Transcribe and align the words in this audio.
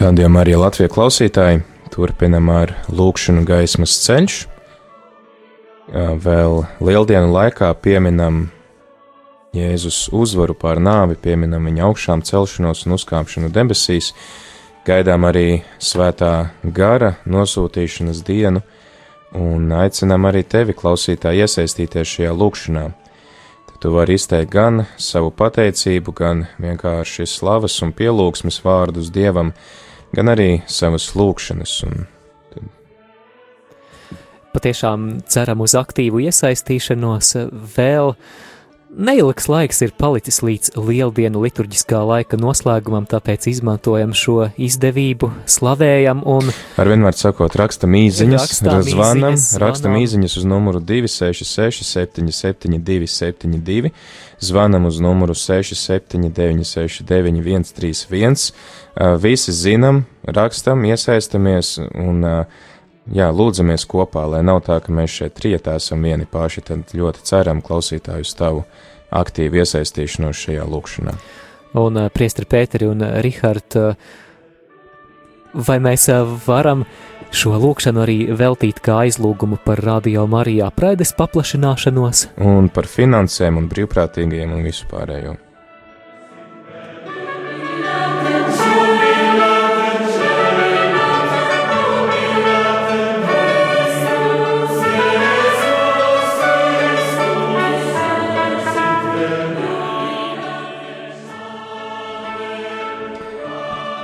Radījumā 0.00 0.40
arī 0.40 0.54
Latvijas 0.56 0.94
klausītāji 0.94 1.58
turpinam 1.92 2.46
ar 2.48 2.70
lūkšanu 2.88 3.42
gaismas 3.44 3.98
ceļš. 4.00 4.36
Vēl 6.24 6.54
lieldienu 6.80 7.28
laikā 7.34 7.68
pieminam 7.84 8.46
Jēzus 9.52 10.06
uzvaru 10.16 10.54
pār 10.56 10.80
nāvi, 10.80 11.18
pieminam 11.20 11.66
viņa 11.68 11.82
augšām 11.84 12.22
celšanos 12.24 12.86
un 12.86 12.94
uzkāpšanu 12.96 13.50
debesīs, 13.52 14.14
gaidām 14.88 15.26
arī 15.28 15.60
svētā 15.76 16.30
gara 16.64 17.18
nosūtīšanas 17.28 18.22
dienu 18.24 18.62
un 19.36 19.68
aicinām 19.82 20.30
arī 20.30 20.46
tevi, 20.48 20.72
klausītāji, 20.80 21.44
iesaistīties 21.44 22.14
šajā 22.14 22.32
lūkšanā. 22.40 22.86
Tad 23.68 23.76
tu 23.84 23.92
vari 23.98 24.16
izteikt 24.16 24.54
gan 24.56 24.86
savu 24.96 25.28
pateicību, 25.28 26.16
gan 26.16 26.46
vienkārši 26.56 27.28
slavas 27.28 27.76
un 27.84 27.92
pielūgsmes 27.92 28.62
vārdus 28.64 29.12
Dievam, 29.12 29.52
gan 30.16 30.32
arī 30.32 30.50
savas 30.70 31.12
lūkšanas. 31.18 31.76
Un 31.88 32.08
Patiešām 34.50 35.20
ceram 35.30 35.60
uz 35.62 35.76
aktīvu 35.78 36.24
iesaistīšanos 36.26 37.36
vēl. 37.76 38.16
Neilgs 38.90 39.46
laiks 39.46 39.84
ir 39.84 39.92
palicis 39.94 40.40
līdz 40.42 40.72
lieldienu 40.74 41.44
liturģiskā 41.44 42.00
laika 42.08 42.34
noslēgumam, 42.40 43.04
tāpēc 43.06 43.44
izmantojam 43.46 44.10
šo 44.18 44.48
izdevību, 44.58 45.28
slavējam 45.46 46.24
un. 46.26 46.50
Ar 46.74 46.90
vienmēr 46.90 47.14
sakot, 47.14 47.54
rakstam 47.60 47.94
īsiņas, 47.94 48.56
zvanam, 48.88 49.36
rakstam 49.62 49.94
īsiņas 50.00 50.34
uz 50.40 50.48
numuru 50.50 50.82
266, 50.82 51.86
772, 51.86 53.06
72, 53.14 53.92
zvanam 54.42 54.90
uz 54.90 54.98
numuru 54.98 55.38
679, 55.38 56.66
691, 56.66 57.70
131. 57.70 58.50
Visi 59.22 59.54
zinām, 59.54 60.02
rakstam, 60.26 60.82
iesaistamies 60.90 61.76
un 61.94 62.26
jā, 63.08 63.28
lūdzamies 63.32 63.86
kopā, 63.90 64.26
lai 64.30 64.42
nav 64.46 64.62
tā, 64.66 64.80
ka 64.84 64.92
mēs 64.94 65.16
šeit 65.20 65.36
trietā 65.38 65.76
esam 65.80 66.04
vieni 66.06 66.28
paši, 66.30 66.64
tad 66.70 66.94
ļoti 66.96 67.24
ceram 67.26 67.62
klausītāju 67.64 68.34
tavu 68.38 68.64
aktīvu 69.10 69.62
iesaistīšanos 69.62 70.44
šajā 70.46 70.66
lūkšanā. 70.70 71.14
Un 71.80 71.96
uh, 71.98 72.10
priestri 72.12 72.48
Pēteri 72.50 72.90
un 72.90 73.04
uh, 73.06 73.18
Rihard, 73.22 73.78
uh, 73.78 73.94
vai 75.54 75.78
mēs 75.82 76.08
varam 76.46 76.84
šo 77.30 77.54
lūkšanu 77.62 78.02
arī 78.02 78.18
veltīt 78.34 78.80
kā 78.82 79.04
aizlūgumu 79.06 79.60
par 79.64 79.82
radio 79.84 80.26
Marijā 80.30 80.70
praides 80.74 81.14
paplašināšanos? 81.18 82.26
Un 82.42 82.70
par 82.74 82.90
finansēm 82.90 83.60
un 83.60 83.70
brīvprātīgajiem 83.70 84.56
un 84.56 84.66
visu 84.66 84.90
pārējo. 84.90 85.36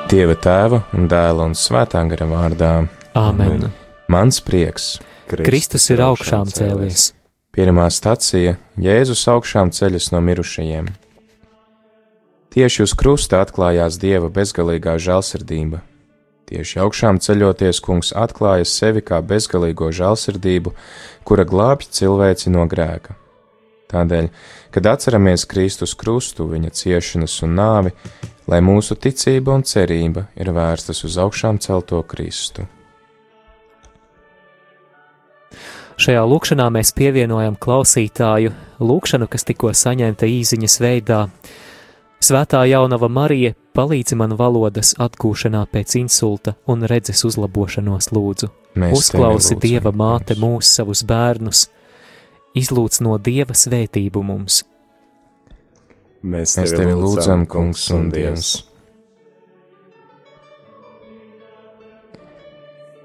Dieva 0.07 0.37
tēva 0.39 0.79
un 0.95 1.09
dēla 1.11 1.49
un 1.49 1.55
svētā 1.59 1.99
gara 2.07 2.27
vārdā. 2.31 2.69
Āmen. 3.19 3.65
Mans 4.07 4.39
prieks. 4.39 5.01
Kristus 5.27 5.89
ir 5.91 5.99
augšām 6.05 6.47
cēlies. 6.47 7.09
Pirmā 7.51 7.89
stacija- 7.91 8.55
Jēzus 8.87 9.25
augšām 9.27 9.73
ceļas 9.75 10.13
no 10.13 10.21
mirušajiem. 10.23 10.93
Tieši 12.55 12.83
uz 12.87 12.95
krusta 12.95 13.43
atklājās 13.43 13.99
Dieva 13.99 14.31
bezgalīgā 14.31 14.95
žēlsirdība. 14.95 15.83
Tieši 16.47 16.79
augšām 16.87 17.19
ceļoties, 17.19 17.83
kungs 17.83 18.13
atklāja 18.15 18.65
sevi 18.65 19.03
kā 19.03 19.19
bezgalīgo 19.19 19.91
žēlsirdību, 19.91 20.71
kura 21.25 21.45
glābj 21.45 21.91
cilvēci 21.91 22.55
no 22.55 22.63
grēka. 22.71 23.19
Tādēļ, 23.93 24.31
kad 24.75 24.87
atceramies 24.91 25.47
Kristus 25.47 25.95
krustu, 25.99 26.49
viņa 26.51 26.73
ciešanas 26.75 27.37
un 27.47 27.55
nāvi, 27.59 27.93
lai 28.51 28.63
mūsu 28.65 28.97
ticība 28.99 29.55
un 29.55 29.63
cerība 29.67 30.27
ir 30.35 30.51
vērstas 30.55 31.05
uz 31.07 31.19
augšām 31.23 31.61
celto 31.63 32.03
Kristu. 32.03 32.67
Šajā 35.97 36.27
lūkšanā 36.29 36.67
mēs 36.75 36.91
pievienojam 36.93 37.55
klausītāju 37.57 38.51
lūkšanu, 38.85 39.31
kas 39.33 39.47
tikko 39.49 39.71
saņemta 39.73 40.29
īsiņas 40.29 40.75
veidā. 40.83 41.23
Svētā 42.21 42.61
jaunava 42.69 43.09
Marija 43.09 43.55
palīdzi 43.77 44.19
man 44.21 44.35
valodas 44.37 44.93
atgūšanā 45.01 45.63
pēc 45.73 45.97
insulta 46.03 46.57
un 46.69 46.85
redzes 46.91 47.25
uzlabošanos 47.29 48.11
lūdzu. 48.13 48.51
Mēs 48.77 48.99
Uzklausi 48.99 49.57
Dieva 49.63 49.93
māte 49.97 50.37
mūs 50.37 50.75
savus 50.77 51.01
bērnus, 51.09 51.69
izlūdz 52.57 53.03
no 53.05 53.19
Dieva 53.19 53.57
svētību 53.57 54.23
mums. 54.27 54.63
Mēs 56.27 56.57
tevi 56.59 56.97
lūdzam, 56.97 57.45
Kungs 57.47 57.85
un 57.95 58.09
Dievs. 58.11 58.55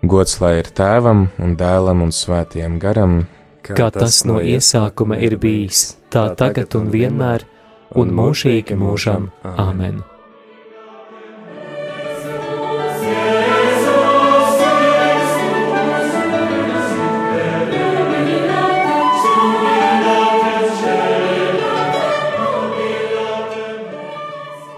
Gods 0.01 0.40
lai 0.41 0.56
ir 0.63 0.72
tēvam 0.73 1.28
un 1.40 1.53
dēlam 1.59 2.01
un 2.07 2.16
svētiem 2.16 2.79
garam, 2.81 3.22
Kā 3.61 3.91
tas 3.94 4.23
no 4.25 4.40
iesākuma 4.41 5.19
ir 5.22 5.38
bijis, 5.38 5.91
tā 6.09 6.31
tagad 6.38 6.73
un 6.79 6.90
vienmēr, 6.94 7.45
un 7.94 8.16
mūžīgi 8.17 8.78
mūžam. 8.79 9.29
Āmen! 9.45 10.01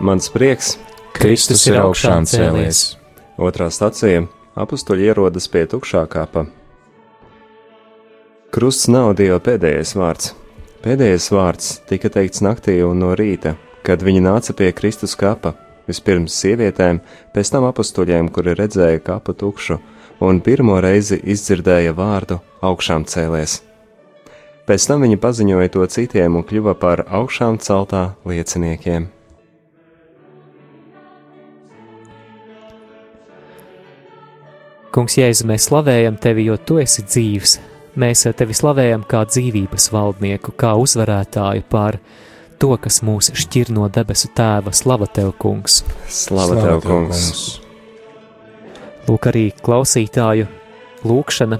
Mans 0.04 0.26
prieks, 0.28 0.74
Kristus 1.16 1.62
ir 1.70 1.78
augšām 1.80 2.26
cēlies. 2.28 2.98
otrā 3.40 3.70
stacija- 3.72 4.26
apstuļi 4.64 5.06
ierodas 5.08 5.48
pie 5.48 5.64
tukšā 5.66 6.02
kapa. 6.10 6.46
Krusts 8.52 8.90
nav 8.90 9.16
Dieva 9.16 9.40
pēdējais 9.40 9.96
vārds. 9.96 10.34
Pēdējais 10.84 11.30
vārds 11.32 11.80
tika 11.88 12.10
teikts 12.10 12.42
naktī 12.42 12.84
un 12.84 13.00
no 13.00 13.16
rīta, 13.16 13.56
kad 13.84 14.04
viņi 14.04 14.22
nāca 14.28 14.54
pie 14.54 14.74
Kristus 14.74 15.16
kapa. 15.16 15.56
Vispirms 15.88 16.36
sievietēm, 16.36 17.00
pēc 17.34 17.52
tam 17.52 17.64
apstuļiem, 17.64 18.30
kuri 18.30 18.56
redzēja 18.56 19.00
kapu 19.00 19.34
tukšu, 19.34 19.80
un 20.20 20.42
pirmo 20.42 20.82
reizi 20.82 21.22
izdzirdēja 21.24 21.96
vārdu 21.96 22.42
augšām 22.62 23.06
cēlies. 23.06 23.62
Pēc 24.68 24.88
tam 24.88 25.02
viņi 25.02 25.18
paziņoja 25.18 25.70
to 25.72 25.88
citiem 25.88 26.36
un 26.36 26.44
kļuva 26.44 26.76
par 26.76 27.06
augšām 27.08 27.58
celtā 27.58 28.16
lieciniekiem. 28.26 29.23
Kungs, 34.94 35.16
Jēzu, 35.18 35.48
mēs 35.50 35.72
slavējam 35.72 36.20
tevi, 36.22 36.44
jo 36.52 36.54
tu 36.62 36.76
esi 36.78 37.02
dzīvs. 37.02 37.56
Mēs 37.98 38.28
tevi 38.38 38.54
slavējam 38.54 39.02
kā 39.10 39.24
dzīvības 39.26 39.88
valdnieku, 39.90 40.52
kā 40.54 40.76
uzvarētāju 40.78 41.64
pār 41.70 41.98
to, 42.62 42.70
kas 42.78 43.00
mūs 43.02 43.32
šķir 43.42 43.72
no 43.74 43.88
debesu 43.90 44.30
tēva. 44.38 44.70
Slava 44.70 45.08
tev, 45.10 45.32
kungs! 45.42 45.80
Slava 46.06 46.60
tev, 46.62 46.84
kungs! 46.86 47.42
Lūk, 49.08 49.26
arī 49.34 49.48
klausītāju 49.66 50.46
lūkšana. 51.10 51.58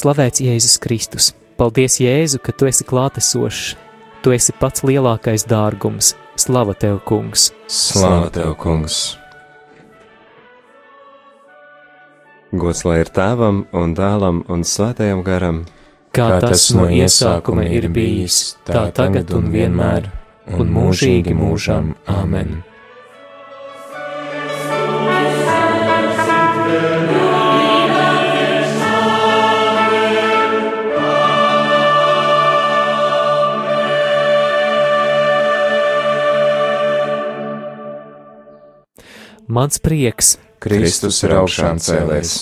Slavēts 0.00 0.40
Jēzus 0.46 0.80
Kristus! 0.80 1.34
Paldies, 1.60 1.98
Jēzu, 2.00 2.40
ka 2.40 2.56
tu 2.56 2.70
esi 2.72 2.88
klātesošs! 2.88 3.76
Tu 4.24 4.32
esi 4.32 4.56
pats 4.56 4.88
lielākais 4.88 5.44
dārgums! 5.52 6.14
Slava 6.40 6.72
tev, 6.80 7.02
kungs! 7.04 7.50
Slāva 7.68 8.32
tev, 8.32 8.56
kungs! 8.64 9.18
Gods 12.56 12.84
lai 12.86 13.00
ir 13.04 13.10
tēvam 13.12 13.64
un 13.76 13.94
dēlam 13.96 14.44
un 14.52 14.62
svētajam 14.64 15.22
garam, 15.26 15.64
Kā 16.16 16.38
tas 16.40 16.70
no 16.72 16.86
iesākuma 16.88 17.66
ir 17.68 17.90
bijis, 17.92 18.56
tā 18.64 18.86
tagad 18.96 19.34
un 19.36 19.50
vienmēr, 19.52 20.08
un 20.56 20.72
mūžīgi 20.72 21.34
mūžam. 21.36 21.92
Āmen! 22.08 22.62
Mans 39.56 39.78
prieks, 39.80 40.34
Kristus 40.60 41.22
ir 41.24 41.32
augšām 41.32 41.78
cēlies. 41.80 42.32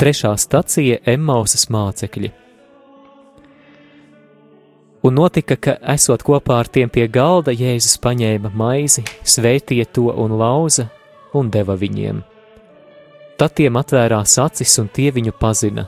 trešā 0.00 0.30
stacija 0.40 0.96
Emmausas 1.04 1.66
mācekļi. 1.68 2.30
Un 5.04 5.18
notika, 5.18 5.58
ka, 5.60 5.74
esot 5.92 6.22
kopā 6.24 6.56
ar 6.62 6.70
tiem 6.72 6.88
pie 6.88 7.04
galda, 7.04 7.52
Jēzus 7.52 7.98
paņēma 8.00 8.48
maizi, 8.56 9.04
svētīja 9.20 9.90
to 9.92 10.06
un 10.08 10.38
lauza, 10.40 10.86
un 11.36 11.50
deva 11.52 11.76
viņiem. 11.76 12.22
Tad 13.36 13.58
tiem 13.60 13.76
atvērās 13.76 14.38
acis, 14.40 14.78
un 14.80 14.88
tie 14.88 15.10
viņu 15.12 15.34
pazina, 15.36 15.84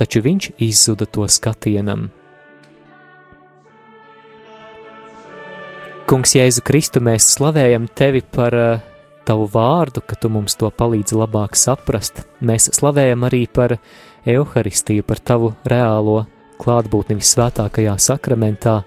taču 0.00 0.22
viņš 0.24 0.54
izzuda 0.56 1.04
to 1.04 1.28
skatienam. 1.28 2.06
Kungs, 6.08 6.32
Jēzu 6.40 6.64
Kristu, 6.64 7.04
mēs 7.04 7.28
slavējam 7.36 7.90
tevi 7.92 8.24
par 8.24 8.56
uh, 8.56 8.88
tavu 9.26 9.48
vārdu, 9.50 10.02
ka 10.06 10.16
tu 10.18 10.30
mums 10.32 10.56
to 10.58 10.70
palīdzi 10.70 11.18
labāk 11.18 11.56
saprast. 11.58 12.24
Mēs 12.40 12.70
slavējam 12.76 13.26
arī 13.28 13.46
par 13.46 13.78
evaharistiju, 14.26 15.04
par 15.06 15.20
tavu 15.22 15.52
reālo 15.68 16.24
klātbūtni 16.62 17.18
visvētākajā 17.18 17.96
sakramentā. 17.98 18.82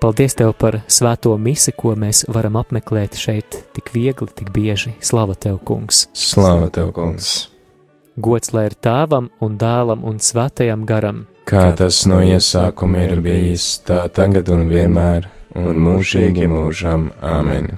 Paldies 0.00 0.32
Tev 0.38 0.54
par 0.56 0.78
svēto 0.88 1.34
misi, 1.36 1.74
ko 1.76 1.92
mēs 1.92 2.24
varam 2.32 2.56
apmeklēt 2.56 3.18
šeit 3.20 3.58
tik 3.76 3.92
viegli, 3.92 4.30
tik 4.32 4.48
bieži. 4.54 4.94
Slava 5.04 5.36
Tev, 5.36 5.58
Kungs! 5.68 6.06
Slava 6.16 6.70
Tev, 6.72 6.94
Kungs! 6.96 7.50
Gods 8.20 8.54
lai 8.56 8.66
ir 8.70 8.76
tēvam 8.80 9.28
un 9.44 9.58
dēlam 9.60 10.02
un 10.08 10.18
svētajam 10.20 10.86
garam. 10.88 11.26
Kā 11.48 11.68
tas 11.76 12.02
no 12.08 12.22
iesākuma 12.24 13.04
ir 13.10 13.20
bijis, 13.24 13.68
tā 13.86 14.02
tagad 14.14 14.48
un 14.52 14.66
vienmēr, 14.72 15.28
un 15.60 15.84
mūžīgi 15.84 16.48
mūžam. 16.50 17.10
Āmen! 17.20 17.74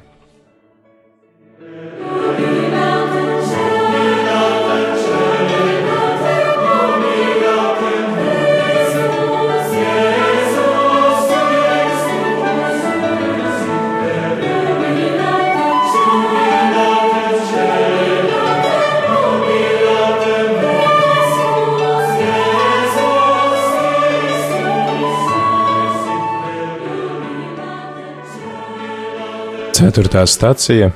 Ceturtā 29.82 30.20
stacija 30.30 30.92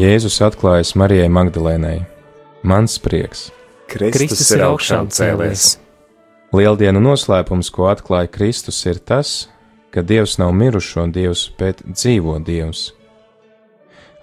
Jēzus 0.00 0.38
atklājas 0.40 0.94
Marijai 0.96 1.26
Magdalēnai. 1.28 1.98
Mans 2.64 2.94
prieks. 3.04 3.50
Kristus 3.92 4.54
ir 4.56 4.62
augšām 4.64 5.10
cēlies. 5.12 5.74
Lieldienu 6.56 7.02
noslēpums, 7.04 7.68
ko 7.68 7.90
atklāja 7.90 8.30
Kristus, 8.32 8.78
ir 8.88 9.02
tas, 9.04 9.50
ka 9.92 10.00
Dievs 10.00 10.38
nav 10.40 10.54
mirušo 10.56 11.04
Dievs, 11.12 11.42
bet 11.60 11.82
dzīvo 11.84 12.38
Dievs. 12.46 12.86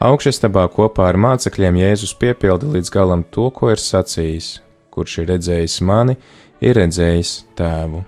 Augšestabā 0.01 0.65
kopā 0.73 1.11
ar 1.11 1.21
mācekļiem 1.27 1.77
Jēzus 1.83 2.15
piepilda 2.17 2.71
līdz 2.73 2.89
galam 2.97 3.21
to, 3.29 3.51
ko 3.53 3.69
ir 3.75 3.83
sacījis: 3.83 4.55
Kurš 4.89 5.19
ir 5.21 5.29
redzējis 5.35 5.77
mani, 5.85 6.17
ir 6.65 6.81
redzējis 6.81 7.35
tēvu. 7.61 8.01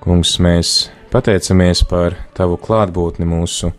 Kungs, 0.00 0.38
mēs 0.38 0.78
Pateicamies 1.10 1.80
par 1.90 2.14
Tavu 2.38 2.54
klātbūtni 2.62 3.26
mūsu 3.26 3.72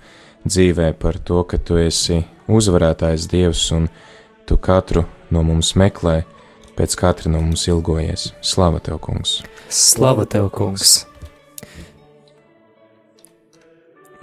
dzīvē, 0.44 0.90
par 1.00 1.16
to, 1.24 1.46
ka 1.48 1.56
Tu 1.64 1.78
esi 1.80 2.18
uzvarētājs 2.52 3.30
Dievs 3.32 3.62
un 3.72 3.86
Tu 4.44 4.58
katru 4.60 5.06
no 5.32 5.40
mums 5.48 5.70
meklē, 5.80 6.26
pēc 6.76 6.98
katra 7.00 7.32
no 7.32 7.40
mums 7.40 7.64
ilgojies. 7.72 8.34
Slava 8.44 8.84
Tev, 8.84 9.00
Kungs! 9.08 9.38
Slava 9.72 10.28
Tev, 10.28 10.50
Kungs! 10.52 11.06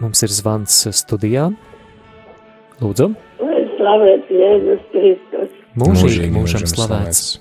Mums 0.04 0.20
ir 0.28 0.36
zvans 0.42 0.76
studijā. 1.00 1.48
Lūdzu! 2.84 3.08
Lai 3.40 3.66
slavēts 3.80 4.36
Jēzus 4.36 4.88
Kristus! 4.92 5.60
Mūžīgi 5.80 6.34
mūžam 6.36 6.68
slavēts! 6.76 7.38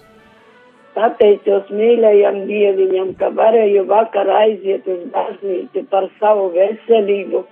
Pateicos 0.98 1.68
mīļajam 1.70 2.38
dieviņam, 2.50 3.10
ka 3.20 3.28
varēju 3.38 3.84
vakar 3.90 4.30
aiziet 4.34 4.88
uz 4.90 5.04
baznīcu 5.14 5.84
par 5.92 6.08
savu 6.22 6.48
veselību, 6.56 7.44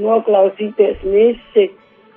noklausīties 0.00 1.02
misi, 1.04 1.66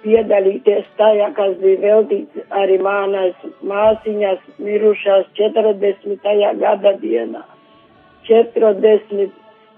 piedalīties 0.06 0.88
tajā, 1.02 1.28
kas 1.36 1.58
bija 1.60 1.82
veltīts 1.84 2.56
arī 2.62 2.80
manas 2.88 3.36
māsiņas 3.74 4.48
mirušās 4.64 5.28
40. 5.42 6.32
gada 6.64 6.96
dienā. 7.04 7.44
40. 8.32 9.28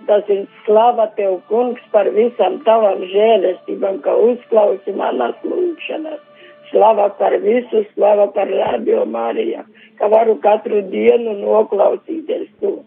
Tas 0.07 0.29
ir 0.31 0.45
slava 0.65 1.09
tev, 1.17 1.39
kungs, 1.49 1.81
par 1.93 2.07
visam 2.13 2.61
tavam 2.69 3.01
žēlestībam, 3.11 3.99
ka 4.05 4.13
uzklausi 4.29 4.93
manas 5.01 5.41
lūgšanas. 5.45 6.28
Slava 6.69 7.09
par 7.17 7.33
visu, 7.43 7.83
slava 7.95 8.29
par 8.33 8.49
radio 8.49 9.05
Mariju 9.09 9.63
ka 9.99 10.07
varu 10.07 10.37
katru 10.43 10.81
dienu 10.91 11.35
noklausīties 11.41 12.47
to 12.61 12.77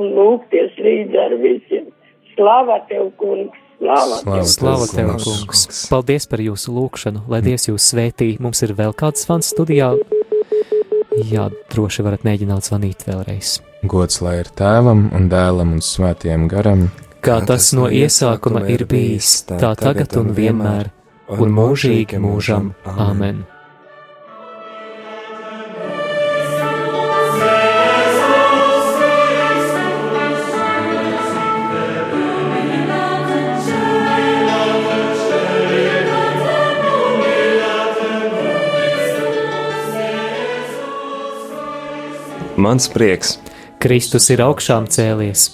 un 0.00 0.14
lūgties 0.16 0.78
līdzi 0.80 1.20
ar 1.20 1.36
visiem. 1.42 1.90
Slava 2.32 2.78
tev, 2.88 3.10
kungs! 3.20 3.58
Slava, 3.82 4.20
Slava, 4.22 4.44
Slava 4.48 4.86
tev, 4.88 5.10
kungs! 5.20 5.82
Paldies 5.92 6.28
par 6.30 6.40
jūsu 6.40 6.72
lūgšanu, 6.72 7.26
lai 7.28 7.42
Dievs 7.44 7.68
jūs 7.68 7.90
svētī. 7.92 8.30
Mums 8.40 8.64
ir 8.64 8.72
vēl 8.78 8.96
kāds 8.96 9.26
fans 9.28 9.52
studijā. 9.52 9.90
Jā, 11.28 11.50
droši 11.74 12.06
varat 12.06 12.24
mēģināt 12.24 12.70
zvanīt 12.70 13.04
vēlreiz. 13.04 13.58
Gods 13.84 14.22
lai 14.24 14.38
ir 14.40 14.48
tēvam 14.56 15.10
un 15.12 15.28
dēlam 15.28 15.76
un 15.76 15.84
svētiem 15.84 16.48
garam. 16.48 16.86
Kā 17.22 17.42
tas 17.46 17.68
no 17.76 17.90
iesākuma 17.92 18.64
ir 18.72 18.86
bijis, 18.88 19.42
tā 19.50 19.74
tagad 19.78 20.16
un 20.18 20.32
vienmēr, 20.34 20.88
un 21.38 21.56
mūžīgi 21.56 22.20
mūžam. 22.20 22.72
Āmen! 22.84 23.44
Mans 42.62 42.86
prieks. 42.86 43.40
Kristus 43.82 44.28
ir 44.30 44.38
augšām 44.44 44.84
cēlies. 44.86 45.48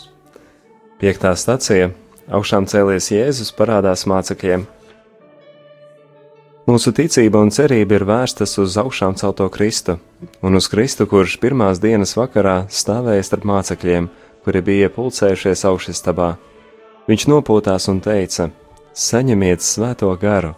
Piektā 1.00 1.30
stacija- 1.40 1.88
augšām 2.36 2.66
cēlies 2.68 3.08
Jēzus 3.14 3.54
parādās 3.56 4.04
mācekļiem. 4.04 4.66
Mūsu 6.68 6.92
ticība 6.92 7.40
un 7.40 7.48
cerība 7.54 7.96
ir 7.96 8.04
vērstas 8.04 8.58
uz 8.60 8.76
augšām 8.76 9.16
celto 9.16 9.46
Kristu, 9.48 9.96
un 10.44 10.58
uz 10.58 10.68
Kristu, 10.68 11.06
kurš 11.08 11.38
pirmās 11.40 11.80
dienas 11.80 12.12
vakarā 12.18 12.66
stāvēja 12.68 13.24
starp 13.24 13.46
mācekļiem, 13.48 14.10
kuri 14.44 14.62
bija 14.66 14.90
pulcējušies 14.92 15.64
augšstabā. 15.70 16.34
Viņš 17.08 17.24
nopūtās 17.32 17.88
un 17.88 18.02
teica: 18.04 18.50
Saņemiet 18.92 19.64
svēto 19.64 20.12
garu! 20.20 20.52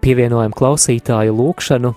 Pievienojam 0.00 0.56
klausītāju 0.56 1.36
lūgšanu 1.36 1.92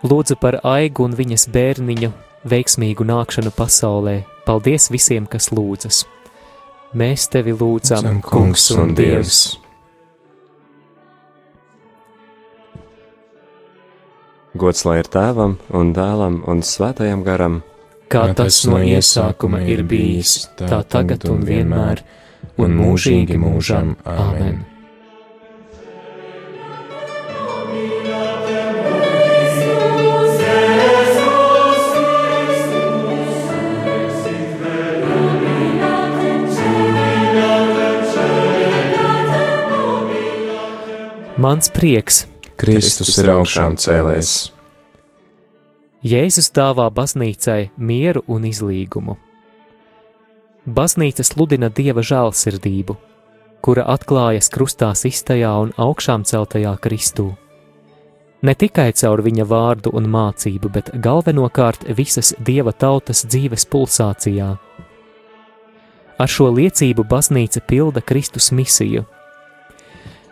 Lūdzu 0.00 0.38
par 0.40 0.56
aigu 0.64 1.04
un 1.04 1.12
viņas 1.12 1.50
bērniņu 1.52 2.08
veiksmīgu 2.48 3.04
nākšanu 3.04 3.50
pasaulē. 3.52 4.22
Paldies 4.46 4.88
visiem, 4.88 5.26
kas 5.28 5.50
lūdzas. 5.52 6.06
Mēs 6.96 7.26
tevi 7.28 7.52
lūdzam, 7.52 8.06
Zem, 8.06 8.22
kungs 8.24 8.70
un 8.72 8.94
dievs. 8.96 9.42
Gods 14.58 14.82
lai 14.82 14.96
ir 14.98 15.06
tēvam 15.06 15.52
un 15.78 15.92
dēlam 15.94 16.40
un 16.50 16.64
svētajam 16.66 17.20
garam, 17.22 17.60
kā 18.10 18.24
tas 18.34 18.64
no 18.66 18.80
iesākuma 18.82 19.60
ir 19.62 19.84
bijis, 19.86 20.48
tā 20.58 20.80
tagad 20.90 21.28
un 21.30 21.44
vienmēr, 21.46 22.02
un 22.58 22.74
mūžīgi 22.80 23.38
mūžam. 23.38 23.94
Āmen! 24.02 24.64
Mans 41.40 41.70
prieks, 41.72 42.24
Kristus 42.60 43.16
ir 43.16 43.30
augšām 43.32 43.78
cēlēs. 43.80 44.50
Jēzus 46.04 46.50
dāvā 46.52 46.90
baznīcai 46.92 47.70
mieru 47.76 48.20
un 48.28 48.44
izlīgumu. 48.48 49.14
Baznīca 50.68 51.24
sludina 51.24 51.70
dieva 51.72 52.04
žēlsirdību, 52.04 52.96
kura 53.64 53.86
atklājas 53.94 54.52
krustā 54.52 54.90
iztajā 54.92 55.52
un 55.62 55.72
augšām 55.80 56.26
celtajā 56.28 56.74
Kristū. 56.84 57.30
Ne 58.44 58.54
tikai 58.56 58.90
caur 58.96 59.20
viņa 59.24 59.44
vārdu 59.48 59.92
un 59.96 60.08
mācību, 60.12 60.68
bet 60.72 60.92
galvenokārt 61.04 61.84
visas 61.96 62.34
dieva 62.40 62.72
tautas 62.72 63.24
dzīves 63.24 63.64
pulsācijā. 63.72 64.50
Ar 66.20 66.28
šo 66.28 66.50
liecību 66.52 67.04
baznīca 67.08 67.64
pilda 67.64 68.04
Kristus 68.04 68.50
misiju. 68.52 69.06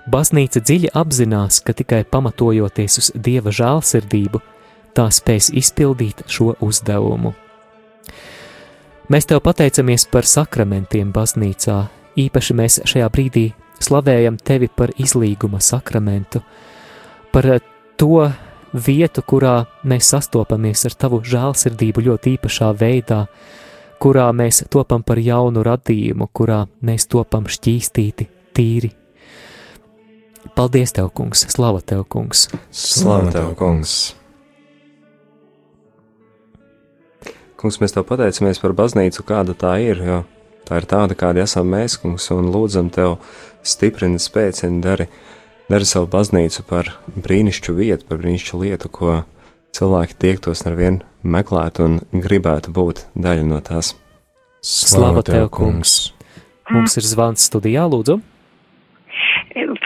Baznīca 0.09 0.63
dziļi 0.65 0.89
apzinās, 0.97 1.59
ka 1.61 1.75
tikai 1.77 2.01
pamatojoties 2.09 2.95
uz 3.01 3.09
Dieva 3.13 3.53
žēlsirdību, 3.53 4.41
tā 4.97 5.05
spēs 5.13 5.51
izpildīt 5.53 6.23
šo 6.33 6.55
uzdevumu. 6.65 7.35
Mēs 9.13 9.29
tev 9.29 9.43
pateicamies 9.45 10.07
par 10.09 10.25
sakramentiem 10.29 11.11
baznīcā, 11.13 11.77
īpaši 12.25 12.57
mēs 12.57 12.79
šajā 12.89 13.09
brīdī 13.13 13.45
slavējam 13.85 14.39
tevi 14.41 14.71
par 14.73 14.95
izlīguma 14.97 15.61
sakramentu, 15.61 16.41
par 17.33 17.51
to 18.01 18.31
vietu, 18.73 19.25
kurā 19.29 19.59
mēs 19.85 20.09
sastopamies 20.15 20.87
ar 20.89 20.97
tavu 21.05 21.21
žēlsirdību 21.25 22.07
ļoti 22.09 22.37
īpašā 22.39 22.71
veidā, 22.81 23.27
kurā 24.01 24.31
mēs 24.33 24.63
topam 24.73 25.05
par 25.05 25.21
jaunu 25.21 25.67
radījumu, 25.69 26.31
kurā 26.33 26.63
mēs 26.81 27.09
topam 27.13 27.45
šķīstīti, 27.45 28.29
tīri. 28.57 28.93
Paldies, 30.59 30.91
Tev, 30.91 31.13
Kungs! 31.15 31.45
Slava 31.47 31.79
Tev, 31.79 32.01
Kungs! 32.11 32.49
Slava 32.75 33.31
Tev, 33.31 33.53
Kungs! 33.55 33.93
Kungs, 37.55 37.77
mēs 37.79 37.93
Tev 37.95 38.03
pateicamies 38.09 38.59
par 38.59 38.73
baznīcu, 38.81 39.23
kāda 39.29 39.55
tā 39.55 39.77
ir, 39.85 40.01
jo 40.03 40.17
tā 40.67 40.81
ir 40.81 40.89
tāda, 40.91 41.15
kāda 41.15 41.45
esam 41.45 41.71
mēs, 41.71 41.95
Kungs, 42.03 42.27
un 42.35 42.49
lūdzam 42.51 42.89
Tev 42.91 43.21
stiprini, 43.63 44.19
spēcini, 44.19 44.81
dari, 44.83 45.07
dari 45.71 45.87
savu 45.87 46.11
baznīcu 46.11 46.65
par 46.67 46.91
brīnišķu 47.15 47.75
vietu, 47.79 48.09
par 48.09 48.19
brīnišķu 48.25 48.59
lietu, 48.65 48.91
ko 48.91 49.15
cilvēki 49.79 50.19
tiektos 50.25 50.65
ar 50.67 50.75
vien 50.81 50.99
meklēt 51.23 51.79
un 51.85 52.01
gribētu 52.11 52.75
būt 52.75 53.05
daļa 53.15 53.47
no 53.47 53.63
tās. 53.63 53.93
Slava 54.67 55.23
Tev, 55.23 55.53
Kungs! 55.55 56.11
Mums 56.75 56.99
ir 56.99 57.07
zvans 57.07 57.47
studijā, 57.47 57.87
lūdzu! 57.87 58.19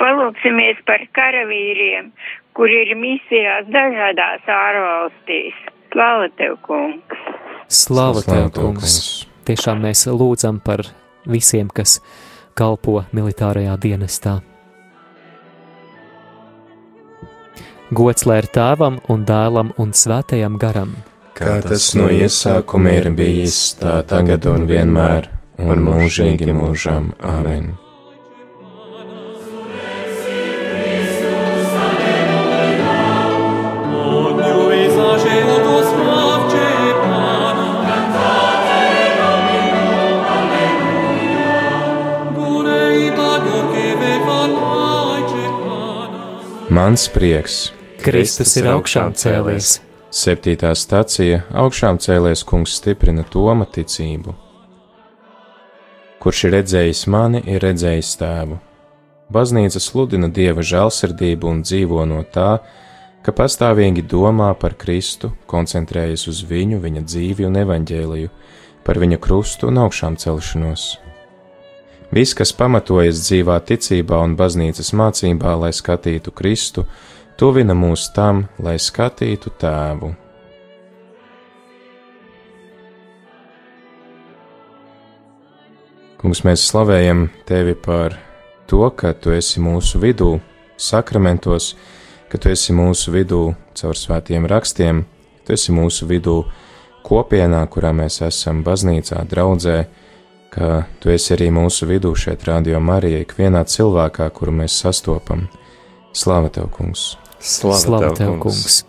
Palūksimies 0.02 0.80
par 0.88 1.04
karavīriem, 1.14 2.10
kuri 2.58 2.80
ir 2.86 2.96
misijās 2.98 3.68
dažādās 3.70 4.48
ārvalstīs. 4.50 5.58
Slava 5.92 6.28
Tev, 6.38 6.56
Kungs! 6.66 7.26
Slava 7.68 8.22
Tev, 8.26 8.48
Kungs! 8.56 8.96
Tiešām 9.46 9.82
mēs 9.84 10.06
lūdzam 10.10 10.58
par 10.64 10.82
visiem, 11.28 11.68
kas 11.70 12.00
kalpo 12.58 13.02
militārajā 13.14 13.76
dienestā. 13.82 14.40
Gods 17.92 18.24
lai 18.24 18.38
ir 18.40 18.48
tēvam 18.48 18.98
un 19.12 19.26
dēlam 19.28 19.74
un 19.82 19.92
svētajam 19.92 20.56
garam, 20.58 20.96
kā 21.36 21.58
tas 21.66 21.90
no 21.98 22.08
iesākuma 22.08 22.96
ir 23.02 23.10
bijis, 23.18 23.60
tā 23.82 24.00
tagad 24.08 24.48
un 24.48 24.64
vienmēr, 24.70 25.28
un 25.60 25.86
mūžīgi 25.90 26.56
mūžam. 26.56 27.12
Āmen! 27.20 27.74
Mans 46.82 47.04
prieks, 47.14 47.68
Kristus 48.02 48.56
ir 48.58 48.66
augšām 48.66 49.12
cēlies. 49.14 49.76
Septītā 50.10 50.72
stacija- 50.74 51.44
augšām 51.62 52.00
cēlies 52.02 52.42
kungs 52.42 52.72
stiprina 52.74 53.22
Toma 53.22 53.68
ticību. 53.70 54.34
Kurš 56.18 56.40
ir 56.48 56.52
redzējis 56.56 57.06
mani, 57.06 57.42
ir 57.46 57.62
redzējis 57.62 58.10
tēvu. 58.18 58.58
Baznīca 59.30 59.78
sludina 59.78 60.26
dieva 60.26 60.64
žēlsirdību 60.72 61.44
un 61.52 61.62
dzīvo 61.62 62.02
no 62.08 62.24
tā, 62.24 62.58
ka 63.22 63.30
pastāvīgi 63.30 64.02
domā 64.02 64.50
par 64.58 64.74
Kristu, 64.74 65.32
koncentrējas 65.46 66.26
uz 66.26 66.42
viņu, 66.42 66.80
viņa 66.82 67.04
dzīvi 67.06 67.46
un 67.46 67.62
evaņģēliju, 67.62 68.30
par 68.82 68.98
viņa 68.98 69.20
krustu 69.20 69.68
un 69.68 69.84
augšām 69.86 70.18
celšanos. 70.18 70.98
Viss, 72.12 72.34
kas 72.36 72.50
pamatojas 72.52 73.22
dzīvā 73.24 73.54
ticībā 73.64 74.18
un 74.20 74.34
baznīcas 74.36 74.90
mācībā, 74.92 75.54
lai 75.56 75.70
skatītu 75.72 76.34
Kristu, 76.36 76.84
tuvina 77.40 77.72
mūs 77.72 78.10
tam, 78.12 78.42
lai 78.60 78.74
skatītu 78.76 79.52
tēvu. 79.56 80.10
Kungs, 86.20 86.44
mēs 86.44 86.66
slavējam 86.68 87.30
tevi 87.48 87.72
par 87.80 88.18
to, 88.68 88.84
ka 88.92 89.14
tu 89.16 89.32
esi 89.32 89.64
mūsu 89.64 90.04
vidū, 90.04 90.36
sakramentos, 90.76 91.72
ka 92.28 92.36
tu 92.36 92.52
esi 92.52 92.76
mūsu 92.76 93.16
vidū 93.16 93.40
caur 93.80 93.96
svētiem 93.96 94.44
rakstiem, 94.52 95.02
tu 95.48 95.56
esi 95.56 95.72
mūsu 95.72 96.12
vidū 96.12 96.42
kopienā, 97.08 97.64
kurā 97.72 97.96
mēs 97.96 98.20
esam 98.28 98.60
baznīcā, 98.68 99.24
draudzē, 99.32 99.80
ka 100.52 100.84
tu 101.00 101.10
esi 101.12 101.32
arī 101.36 101.48
mūsu 101.54 101.88
vidū 101.88 102.12
šeit, 102.18 102.44
Radio 102.48 102.80
Marija, 102.84 103.22
ikvienā 103.24 103.64
cilvēkā, 103.68 104.28
kuru 104.36 104.52
mēs 104.60 104.76
sastopam. 104.84 105.46
Slāva 106.12 106.52
tev, 106.52 106.68
kungs! 106.74 107.14
Slava, 107.40 107.78
Slava 107.80 108.10
tev, 108.12 108.18
Tev, 108.20 108.36
kungs! 108.42 108.82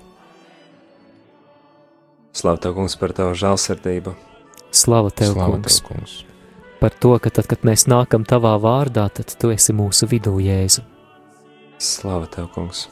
Slava 2.36 2.60
tev, 2.60 2.75
kungs, 2.77 2.98
par 3.00 3.15
tavu 3.15 3.38
žēlsirdību! 3.39 4.13
Slava 4.74 5.13
Tev, 5.13 5.36
Slāva 5.38 5.55
Kungs! 5.55 5.79
tev, 5.79 5.88
kungs! 5.88 6.17
Par 6.84 6.98
to, 7.00 7.13
ka 7.24 7.32
tad, 7.32 7.48
kad 7.48 7.63
mēs 7.63 7.88
nākam 7.88 8.25
Tavā 8.27 8.58
vārdā, 8.60 9.08
tad 9.15 9.32
Tu 9.39 9.53
esi 9.55 9.72
mūsu 9.74 10.10
vidū, 10.12 10.36
Jēzu. 10.43 10.84
Slava 11.79 12.27
tev, 12.27 12.50
kungs! 12.51 12.89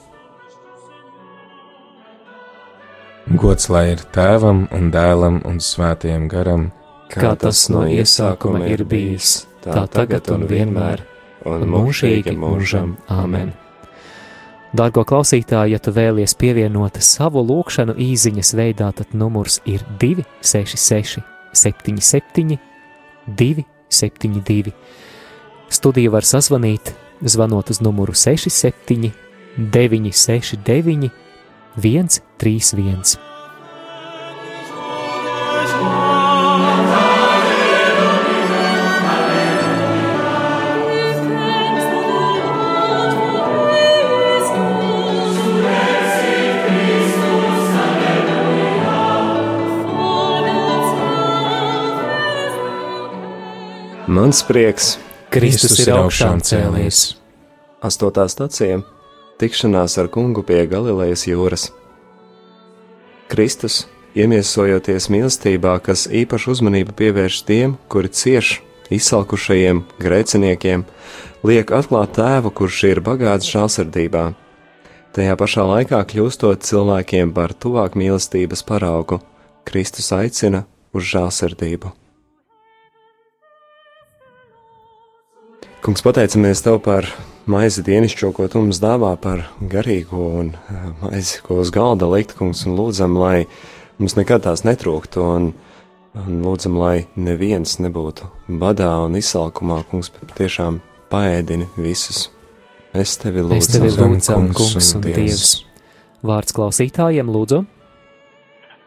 Gods 3.37 3.67
lai 3.69 3.91
ir 3.91 4.01
tēvam 4.15 4.63
un 4.73 4.87
dēlam 4.93 5.43
un 5.45 5.59
svētajam 5.61 6.25
garam, 6.31 6.71
Kā 7.11 7.33
tas 7.35 7.65
no 7.71 7.83
iesākuma 7.89 8.67
ir 8.71 8.85
bijis, 8.87 9.41
tā 9.63 9.83
tagad 9.91 10.29
un 10.31 10.45
vienmēr, 10.47 11.03
un 11.49 11.65
mūžīgi 11.67 12.35
mūžam. 12.37 12.95
Āmen! 13.11 13.51
Dārgo 14.71 15.03
klausītāji, 15.03 15.73
ja 15.73 15.79
tu 15.83 15.91
vēlies 15.91 16.31
pievienot 16.39 17.01
savu 17.03 17.41
lūgšanu 17.43 17.97
īsiņas 17.99 18.53
veidā, 18.55 18.87
tad 18.95 19.11
numurs 19.11 19.59
ir 19.67 19.83
266, 19.99 21.19
77, 21.51 22.55
272. 23.27 24.71
Studiju 25.71 26.13
var 26.15 26.27
sazvanīt, 26.27 26.93
zvanot 27.19 27.73
uz 27.73 27.81
numuru 27.83 28.15
67, 28.15 29.11
969, 29.59 31.11
131. 31.75 33.30
Mans 54.11 54.41
prieks! 54.43 54.97
Kristus 55.31 55.77
ir 55.79 55.93
augšām 55.95 56.41
cēlies. 56.43 57.13
Astotā 57.79 58.25
stacija- 58.27 58.81
tikšanās 59.39 59.95
ar 60.01 60.09
kungu 60.11 60.43
pie 60.43 60.65
Galilejas 60.67 61.23
jūras. 61.29 61.69
Kristus, 63.31 63.85
iemiesojoties 64.13 65.07
mīlestībā, 65.07 65.77
kas 65.79 66.09
īpašu 66.11 66.51
uzmanību 66.51 66.91
pievērš 66.91 67.37
tiem, 67.47 67.77
kuri 67.87 68.09
cieš, 68.09 68.59
izsalkušajiem 68.91 69.79
grēciniekiem, 70.03 70.83
liek 71.47 71.71
atklāt 71.71 72.11
tēvu, 72.19 72.51
kurš 72.51 72.83
ir 72.91 72.99
bagāts 72.99 73.47
žēlsirdībā. 73.47 74.33
Tajā 75.15 75.39
pašā 75.39 75.63
laikā 75.71 76.03
kļūstot 76.03 76.59
cilvēkiem 76.67 77.31
par 77.31 77.53
tuvāk 77.53 77.95
mīlestības 77.95 78.67
paraugu, 78.67 79.21
Kristus 79.63 80.11
aicina 80.11 80.65
uz 80.91 81.03
žēlsirdību. 81.03 82.00
Kungs, 85.81 86.03
pateicamies 86.05 86.59
Tev 86.61 86.75
par 86.85 87.07
maizi 87.49 87.81
dienascho, 87.81 88.29
ko 88.37 88.45
Tu 88.45 88.59
mums 88.61 88.77
dāvā 88.77 89.15
par 89.17 89.47
garīgo 89.65 90.27
un 90.37 90.51
eh, 90.53 90.83
maizi, 91.01 91.39
ko 91.41 91.57
uz 91.63 91.71
galda 91.73 92.05
likt, 92.05 92.35
Kungs, 92.37 92.61
un 92.69 92.75
lūdzam, 92.77 93.15
lai 93.17 93.47
mums 93.97 94.13
nekad 94.13 94.45
tās 94.45 94.61
netrūktu, 94.61 95.23
un, 95.25 95.47
un 96.21 96.43
lūdzam, 96.45 96.77
lai 96.77 97.07
neviens 97.17 97.79
nebūtu 97.81 98.29
badā 98.61 98.91
un 99.07 99.17
izsalkumā, 99.17 99.79
Kungs, 99.89 100.11
bet 100.19 100.35
tiešām 100.37 100.77
paēdini 101.09 101.65
visus. 101.81 102.27
Es 102.93 103.17
Tevi 103.17 103.41
lūdzu. 103.41 103.73
tevi 103.73 103.89
Lūdzam, 103.89 104.13
lūdzam, 104.13 104.47
Kungs 104.53 104.77
kungs 104.77 104.93
un 104.93 105.01
un 105.01 105.07
Dievs. 105.07 105.17
Dievs. 105.17 105.51
Vārds 106.21 106.53
klausītājiem, 106.61 107.33
lūdzu. 107.33 107.63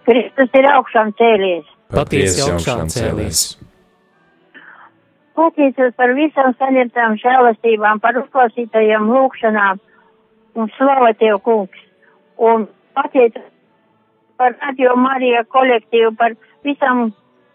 Kristus 0.07 0.59
ir 0.63 0.71
augšām 0.77 1.11
cēlies. 1.19 1.67
Patiesi 1.91 2.47
augšām 2.47 2.87
cēlies. 2.95 3.47
Pateicos 5.39 5.95
par 5.99 6.15
visām 6.17 6.55
saņemtām 6.59 7.19
žēlastībām, 7.23 8.01
par 8.01 8.19
uzklausītajām 8.23 9.11
lūkšanām 9.11 9.83
un 10.55 10.71
slavu 10.77 11.11
Tev, 11.19 11.41
kungs. 11.45 11.83
Un 12.39 12.69
pateicos 12.95 13.51
par 14.39 14.57
Radio 14.63 14.97
Marija 14.97 15.45
kolektīvu, 15.45 16.15
par 16.19 16.35
visām 16.67 17.11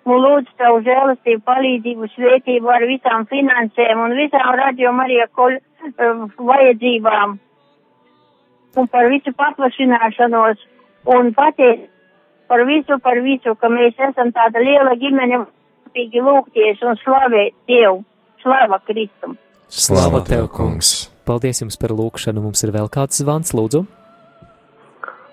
lūdzu 0.09 0.55
Tavu 0.57 0.81
žēlastību, 0.85 1.43
palīdzību, 1.45 2.09
svētību 2.15 2.71
ar 2.73 2.85
visām 2.89 3.27
finansēm 3.29 4.01
un 4.05 4.15
visām 4.17 4.55
Radio 4.57 4.93
Marija 4.95 5.27
kol, 5.35 5.59
uh, 5.59 6.25
vajadzībām. 6.37 7.37
Un 8.77 8.87
par 8.87 9.09
visu 9.09 9.33
paplašināšanos. 9.33 10.61
Un 11.09 11.31
pateikt 11.33 11.87
par 12.49 12.65
visu, 12.65 12.97
par 12.99 13.21
visu, 13.23 13.55
ka 13.55 13.69
mēs 13.71 13.97
esam 14.09 14.33
tāda 14.35 14.61
liela 14.61 14.95
ģimene, 14.99 15.43
kopīgi 15.89 16.21
lūgties 16.21 16.81
un 16.85 16.97
slavēt 17.03 17.53
Dievu. 17.67 18.03
Slava 18.41 18.79
Kristum! 18.85 19.37
Slava 19.67 20.21
tev, 20.23 20.47
kungs! 20.47 21.09
Paldies 21.25 21.61
jums 21.61 21.77
par 21.77 21.91
lūkšanu. 21.91 22.41
Mums 22.41 22.63
ir 22.63 22.71
vēl 22.71 22.89
kāds 22.89 23.19
zvans, 23.21 23.53
lūdzu. 23.53 23.85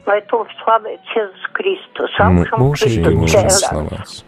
Lai 0.07 0.21
to 0.31 0.45
slavēts 0.61 1.15
Jēzus 1.17 1.47
Kristus, 1.57 2.19
augšām 2.21 2.67
Kristus 2.75 3.15
mūžam 3.17 3.49
cēlā. 3.49 3.71
slavēts. 3.71 4.25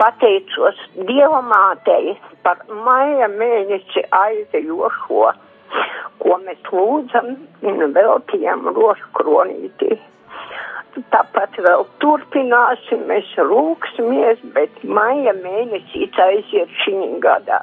Pateicos 0.00 0.78
Dieva 0.96 1.42
mātei 1.44 2.16
par 2.42 2.62
maija 2.72 3.28
mēnesi 3.28 4.06
aizejošo, 4.16 5.34
ko 6.22 6.38
mēs 6.46 6.72
lūdzam 6.72 7.34
un 7.68 7.84
veltījam 7.94 8.70
rošu 8.74 9.12
kronītī. 9.18 9.98
Tāpat 11.10 11.58
vēl 11.64 11.84
turpināsim, 12.02 13.02
mēs 13.10 13.32
lūksimies, 13.50 14.42
bet 14.54 14.84
maija 14.86 15.34
mēnesīs 15.40 16.20
aiziet 16.26 16.70
šī 16.84 16.96
gadā. 17.24 17.60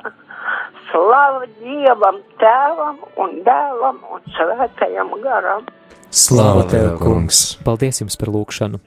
Slava 0.90 1.48
Dievam, 1.62 2.20
Tēvam 2.42 3.00
un 3.24 3.40
Dēlam 3.48 4.04
un 4.12 4.28
Svētajam 4.36 5.16
garam! 5.24 5.66
Slava 6.12 6.68
tev, 6.72 6.94
kungs! 7.02 7.58
Paldies 7.64 8.04
jums 8.04 8.20
par 8.20 8.32
lūkšanu. 8.36 8.80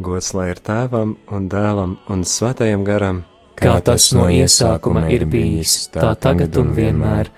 Gods 0.00 0.30
lai 0.32 0.50
ir 0.54 0.60
tēvam 0.64 1.18
un 1.28 1.48
dēlam 1.52 1.98
un 2.08 2.22
svētajam 2.24 2.86
garam, 2.86 3.24
Kā 3.60 3.74
tas 3.84 4.06
no 4.16 4.24
iesākuma 4.32 5.02
ir 5.12 5.26
bijis, 5.28 5.90
tā 5.92 6.14
tagad 6.16 6.56
un 6.56 6.70
vienmēr, 6.72 7.28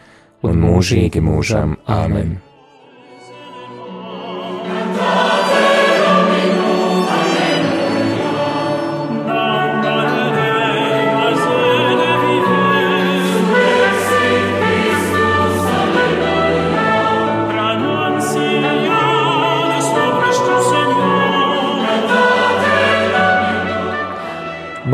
un 0.47 0.61
mūžīgi 0.63 1.23
mūžam. 1.25 1.75
Āmen! 1.91 2.37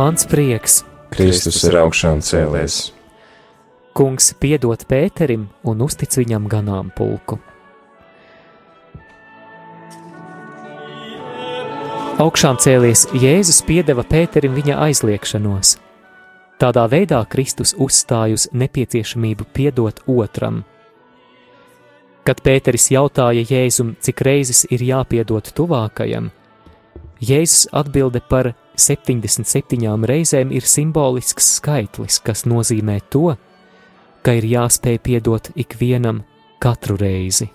Mans 0.08 0.24
prieks, 0.24 0.78
Kristus 1.12 1.58
ir 1.68 1.74
augšām 1.76 2.22
cēlies. 2.24 2.94
kungs, 3.92 4.30
piedot 4.40 4.80
Pēterim 4.88 5.42
un 5.68 5.82
uztic 5.84 6.14
viņam 6.16 6.46
ganāmpulku. 6.48 7.36
Augšām 12.24 12.56
cēlies 12.56 13.04
Jēzus 13.12 13.60
piedeva 13.68 14.00
Pēterim 14.00 14.54
viņa 14.56 14.78
aizliekšanos. 14.86 15.74
Tādā 16.56 16.86
veidā 16.88 17.20
Kristus 17.28 17.74
uzstāja 17.76 18.38
uz 18.38 18.46
nepieciešamību 18.52 19.44
piedot 19.52 20.00
otram. 20.06 20.62
Kad 22.24 22.40
Pēteris 22.40 22.88
jautāja 22.96 23.44
Jēzum, 23.44 23.92
cik 24.00 24.24
reizes 24.24 24.64
ir 24.72 24.80
jāpiedod 24.88 25.52
tuvākajam, 25.52 26.30
Jēzus 27.20 27.68
atbilde 27.76 28.24
par 28.24 28.54
77 28.78 30.06
reizēm 30.08 30.54
ir 30.54 30.66
simbolisks 30.66 31.54
skaitlis, 31.58 32.20
kas 32.24 32.46
nozīmē 32.46 33.00
to, 33.10 33.34
ka 34.22 34.34
ir 34.38 34.46
jāspēj 34.48 34.98
piedot 35.02 35.50
ikvienam 35.56 36.22
katru 36.62 36.98
reizi. 37.00 37.48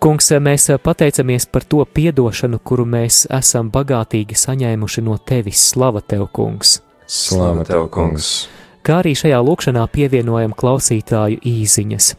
Kungs, 0.00 0.30
mēs 0.40 0.70
pateicamies 0.80 1.44
par 1.52 1.66
to 1.68 1.84
piedošanu, 1.84 2.62
kuru 2.64 2.86
mēs 2.88 3.26
esam 3.36 3.68
bagātīgi 3.68 4.38
saņēmuši 4.38 5.04
no 5.04 5.18
tevis, 5.20 5.60
slava 5.74 6.00
tev, 6.00 6.24
kungs. 6.32 6.78
Slava 7.04 7.66
tev, 7.68 7.84
kungs! 7.92 8.48
Kā 8.80 9.02
arī 9.02 9.12
šajā 9.12 9.36
lūkšanā 9.44 9.82
pievienojam 9.92 10.54
klausītāju 10.56 11.42
īziņas. 11.44 12.14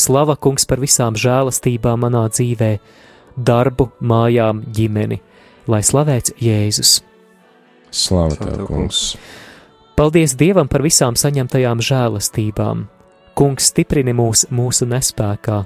Slava 0.00 0.38
kungs 0.40 0.64
par 0.64 0.80
visām 0.80 1.16
žēlastībām 1.20 2.00
manā 2.06 2.24
dzīvē, 2.32 2.70
darbu, 3.36 3.90
mājām, 4.00 4.64
ģimeni, 4.72 5.20
lai 5.70 5.82
slavēts 5.84 6.34
Jēzus. 6.42 7.00
Slava 7.90 8.36
tev, 8.38 8.66
kungs! 8.68 9.16
Paldies 9.96 10.34
Dievam 10.36 10.68
par 10.68 10.84
visām 10.84 11.16
saņemtajām 11.16 11.80
žēlastībām. 11.80 12.84
Kungs 13.36 13.70
stiprini 13.72 14.12
mūs 14.16 14.46
mūsu 14.52 14.88
nespējā. 14.88 15.62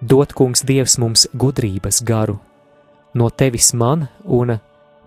Dod 0.00 0.34
kungs 0.36 0.64
Dievs 0.68 0.98
mums 1.00 1.24
gudrības 1.32 2.02
garu, 2.04 2.36
no 3.16 3.30
tevis 3.32 3.72
man 3.72 4.08
un 4.24 4.58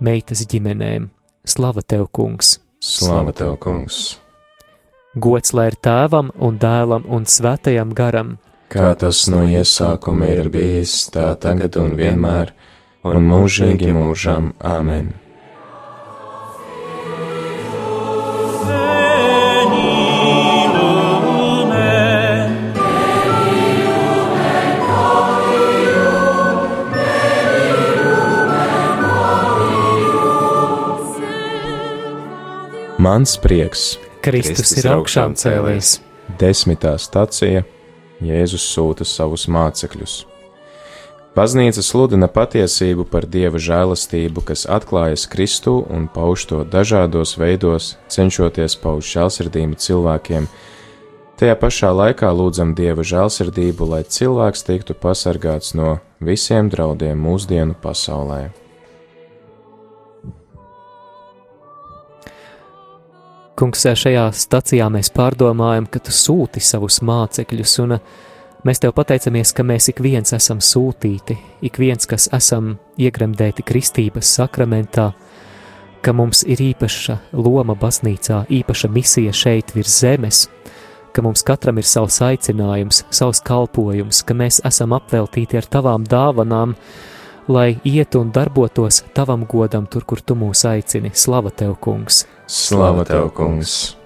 meitas 0.01 0.41
ģimenēm. 0.49 1.12
Slava 1.45 1.86
tev, 1.86 2.08
kungs! 2.12 2.58
Slava 2.82 3.34
tev, 3.38 3.55
kungs! 3.62 4.17
Gods 5.13 5.53
lai 5.53 5.69
ir 5.69 5.77
tēvam 5.82 6.34
un 6.38 6.58
dēlam 6.62 7.05
un 7.10 7.25
svētajam 7.29 7.93
garam, 7.97 8.38
Kā 8.69 8.91
tas 9.01 9.23
no 9.34 9.39
iesākuma 9.49 10.27
ir 10.29 10.51
bijis, 10.53 11.08
tā 11.10 11.32
tagad 11.41 11.73
un 11.82 11.95
vienmēr, 11.97 12.51
un 13.08 13.26
mūžīgi 13.32 13.94
mūžam. 13.96 14.54
Āmen! 14.60 15.14
Mans 33.00 33.38
prieks, 33.40 33.96
Kristus 34.22 34.74
ir 34.78 34.90
augšām 34.92 35.34
cēlies. 35.40 35.96
desmitā 36.38 36.98
stacija, 37.00 37.64
Jēzus 38.20 38.66
sūta 38.76 39.08
savus 39.08 39.48
mācekļus. 39.48 40.29
Baznīca 41.39 41.80
sludina 41.80 42.28
patiesību 42.28 43.06
par 43.08 43.23
Dieva 43.23 43.56
žēlastību, 43.63 44.41
kas 44.43 44.65
atklājas 44.67 45.23
Kristū 45.32 45.78
un 45.88 46.10
pauž 46.12 46.43
to 46.49 46.65
dažādos 46.67 47.38
veidos, 47.39 47.93
cenšoties 48.12 48.75
paust 48.82 49.13
žēlsirdību 49.13 49.80
cilvēkiem. 49.80 50.49
Tajā 51.39 51.56
pašā 51.62 51.93
laikā 51.95 52.34
lūdzam 52.36 52.73
Dieva 52.75 53.08
žēlsirdību, 53.08 53.88
lai 53.88 54.02
cilvēks 54.04 54.67
tiktu 54.67 54.97
pasargāts 54.99 55.78
no 55.80 56.02
visiem 56.19 56.67
draudiem 56.67 57.15
mūsdienu 57.23 57.78
pasaulē. 57.80 58.49
Kungs, 63.56 63.88
šajā 64.04 64.28
stacijā 64.36 64.91
mēs 64.91 65.15
pārdomājam, 65.15 65.88
ka 65.88 66.04
tu 66.04 66.12
sūti 66.12 66.60
savus 66.60 66.99
mācekļus, 66.99 67.80
un 67.86 68.02
mēs 68.67 68.82
tev 68.84 68.93
pateicamies, 68.98 69.54
ka 69.56 69.63
mēs 69.63 69.89
ik 69.91 70.02
viens 70.04 70.34
esam 70.36 70.62
sūtīti, 70.63 71.38
ik 71.65 71.80
viens, 71.82 72.08
kas 72.10 72.30
esam 72.36 72.78
iegremdēti 73.00 73.65
kristības 73.67 74.32
sakramentā, 74.39 75.12
ka 76.02 76.13
mums 76.15 76.45
ir 76.48 76.62
īpaša 76.63 77.17
loma 77.36 77.76
baznīcā, 77.80 78.45
īpaša 78.50 78.89
misija 78.91 79.36
šeit 79.36 79.76
virs 79.76 80.00
zemes, 80.02 80.48
ka 81.13 81.24
mums 81.26 81.43
katram 81.43 81.80
ir 81.82 81.88
savs 81.88 82.22
aicinājums, 82.24 83.04
savs 83.10 83.43
kalpojums, 83.45 84.24
ka 84.24 84.38
mēs 84.38 84.62
esam 84.67 84.95
apveltīti 84.95 85.60
ar 85.60 85.67
tavām 85.67 86.08
dāvanām, 86.08 86.76
lai 87.50 87.69
ietu 87.84 88.22
un 88.24 88.34
darbotos 88.34 89.04
tavam 89.17 89.48
godam 89.50 89.89
tur, 89.89 90.06
kur 90.06 90.22
tu 90.22 90.38
mūs 90.38 90.65
aicini. 90.69 91.12
Slava 91.13 91.52
tev, 91.52 91.76
kungs! 91.82 92.26
Slava 92.48 93.08
tev, 93.10 93.32
kungs! 93.36 93.99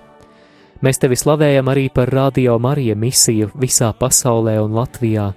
Mēs 0.84 1.00
tevi 1.00 1.16
slavējam 1.16 1.70
arī 1.72 1.86
par 1.96 2.10
Radio 2.12 2.58
Marija 2.60 2.98
misiju 3.00 3.54
visā 3.56 3.94
pasaulē 3.96 4.58
un 4.60 4.74
Latvijā. 4.76 5.30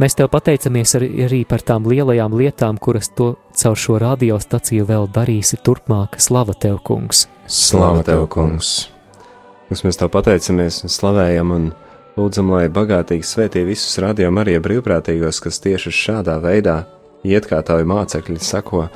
Mēs 0.00 0.14
tev 0.16 0.30
pateicamies 0.32 0.94
arī, 0.96 1.42
par 1.44 1.60
tām 1.60 1.84
lielajām 1.90 2.32
lietām, 2.32 2.78
kuras 2.80 3.10
to 3.12 3.34
caur 3.52 3.76
šo 3.76 3.98
radiostaciju 4.00 4.86
vēl 4.88 5.10
darīsi 5.12 5.58
turpmāk. 5.60 6.16
Slava 6.16 6.54
tev, 6.56 6.78
kungs! 6.88 7.26
Slava 7.44 8.00
tev, 8.06 8.24
kungs! 8.32 8.86
Mums 9.68 9.84
mēs 9.84 10.00
tev 10.00 10.08
pateicamies 10.14 10.80
un 10.86 10.94
slavējam 10.94 11.52
un 11.52 11.68
lūdzam, 12.16 12.54
lai 12.56 12.70
bagātīgi 12.72 13.28
svētī 13.28 13.66
visus 13.68 14.00
radio 14.00 14.32
Marija 14.32 14.64
brīvprātīgos, 14.64 15.42
kas 15.44 15.60
tieši 15.66 15.92
šādā 15.98 16.38
veidā 16.40 16.78
iet 17.28 17.50
kā 17.50 17.60
tavi 17.60 17.84
mācekļi, 17.92 18.40
sako 18.40 18.86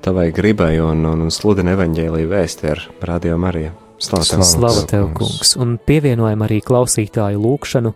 tavai 0.00 0.30
gribai 0.32 0.78
un, 0.80 1.04
un, 1.12 1.28
un 1.28 1.34
sludina 1.34 1.76
evaņģēlīju 1.76 2.32
vēsti 2.32 2.72
ar 2.72 2.86
Radio 3.12 3.36
Mariju. 3.36 3.89
Slavu 4.00 4.24
tev, 4.24 4.42
Slava 4.48 4.84
tev 4.88 5.10
kungs! 5.16 5.54
Un 5.60 5.76
pievienojam 5.76 6.44
arī 6.46 6.60
klausītāju 6.64 7.40
lūgšanu. 7.42 7.92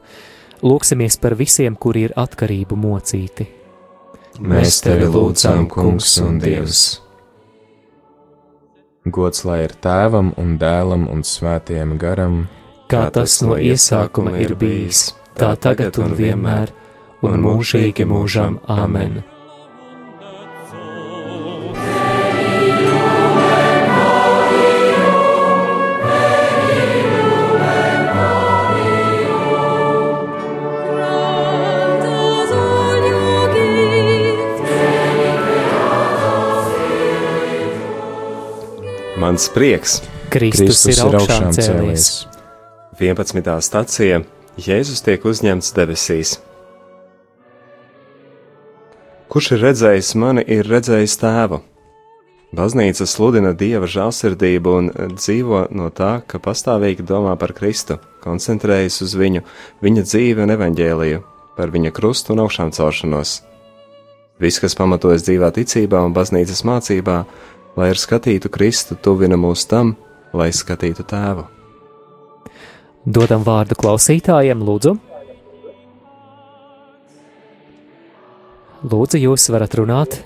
Lūksimies 0.64 1.16
par 1.20 1.36
visiem, 1.36 1.76
kuri 1.80 2.06
ir 2.08 2.14
atkarību 2.20 2.76
mocīti. 2.76 3.48
Mēs 4.40 4.82
tevi 4.84 5.08
lūdzam, 5.08 5.64
kungs 5.70 6.16
un 6.20 6.38
dievs! 6.42 6.84
Gods 9.04 9.44
lai 9.44 9.60
ir 9.66 9.74
tēvam 9.84 10.32
un 10.40 10.56
dēlam 10.60 11.04
un 11.12 11.20
svētiem 11.28 11.98
garam, 12.00 12.46
kā 12.88 13.04
tas 13.12 13.36
no 13.44 13.58
iesākuma 13.60 14.38
ir 14.40 14.56
bijis, 14.56 15.10
tā 15.36 15.52
tagad 15.60 16.00
un 16.00 16.16
vienmēr, 16.16 16.72
un 17.24 17.36
mūžīgi 17.44 18.08
mūžam 18.08 18.56
Āmen! 18.64 19.20
Mans 39.24 39.48
prieks, 39.48 40.02
Kristus, 40.28 40.82
Kristus 40.84 40.98
ir 41.00 41.14
augšām 41.16 41.46
cēlies. 41.56 42.08
11. 43.00 43.46
stācija 43.64 44.18
Jēzus 44.60 45.00
tiek 45.00 45.22
uzņemts 45.24 45.70
debesīs. 45.78 46.32
Kurš 49.32 49.48
ir 49.56 49.64
redzējis 49.64 50.10
mani, 50.20 50.44
ir 50.44 50.68
redzējis 50.68 51.16
tēvu. 51.22 51.62
Baznīca 52.52 53.06
sludina 53.08 53.54
dieva 53.56 53.88
žēlsirdību 53.88 54.76
un 54.82 54.92
dzīvo 55.14 55.62
no 55.72 55.88
tā, 55.88 56.18
ka 56.28 56.42
pastāvīgi 56.44 57.08
domā 57.08 57.32
par 57.40 57.56
Kristu, 57.56 57.96
koncentrējas 58.26 59.00
uz 59.08 59.16
viņu, 59.16 59.40
viņa 59.80 60.04
dzīvi 60.04 60.44
un 60.44 60.52
evaņģēliju, 60.58 61.24
par 61.56 61.72
viņa 61.72 61.96
krustu 61.96 62.36
un 62.36 62.44
augšām 62.44 62.76
celšanos. 62.76 63.38
Viss, 64.42 64.58
kas 64.58 64.74
pamatojas 64.74 65.22
dzīvā 65.24 65.48
ticībā 65.54 66.00
un 66.02 66.12
baznīcas 66.12 66.64
mācībā, 66.66 67.20
lai 67.78 67.90
ar 67.92 67.98
skatītu 67.98 68.50
Kristu 68.52 68.96
tuvina 69.00 69.38
mūs 69.40 69.66
tam, 69.70 69.94
lai 70.34 70.50
skatītu 70.54 71.06
tēvu. 71.10 71.48
Dodam 73.04 73.42
vārdu 73.44 73.76
klausītājiem, 73.76 74.62
lūdzu. 74.64 74.94
Lūdzu, 78.84 79.20
jūs 79.20 79.48
varat 79.52 79.76
runāt. 79.80 80.16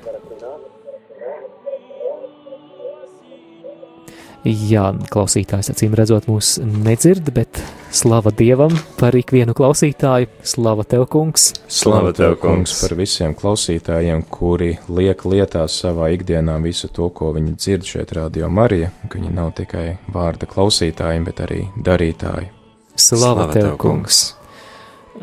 Jā, 4.46 4.92
klausītājs 5.10 5.72
acīm 5.74 5.96
redzot 5.98 6.28
mūs 6.30 6.56
nedzird, 6.62 7.32
bet 7.34 7.58
slava 7.90 8.30
Dievam 8.34 8.72
par 8.98 9.16
ikvienu 9.16 9.54
klausītāju, 9.56 10.28
slava 10.46 10.84
Tev, 10.88 11.06
kungs! 11.10 11.52
Slava 11.68 12.12
Tev, 12.16 12.36
kungs, 12.42 12.74
par 12.82 12.94
visiem 12.98 13.34
klausītājiem, 13.38 14.24
kuri 14.30 14.74
liek 14.92 15.24
lietā 15.28 15.64
savā 15.70 16.10
ikdienā 16.16 16.58
visu 16.64 16.90
to, 16.92 17.08
ko 17.10 17.32
viņi 17.36 17.56
dzird 17.56 17.88
šeit 17.88 18.14
Radio 18.18 18.50
Marija, 18.52 18.92
ka 19.08 19.18
viņi 19.18 19.34
nav 19.34 19.54
tikai 19.58 19.86
vārda 20.14 20.48
klausītāji, 20.50 21.24
bet 21.26 21.42
arī 21.46 21.64
darītāji. 21.76 22.52
Slava, 22.94 23.48
slava 23.48 23.50
Tev, 23.56 23.74
kungs! 23.80 24.22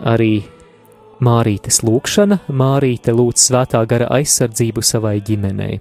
Arī 0.04 0.43
Mārītes 1.23 1.80
lūkšana, 1.86 2.41
Mārīte 2.51 3.13
lūdz 3.15 3.49
svētā 3.49 3.82
gara 3.88 4.10
aizsardzību 4.17 4.84
savai 4.84 5.21
ģimenei. 5.23 5.80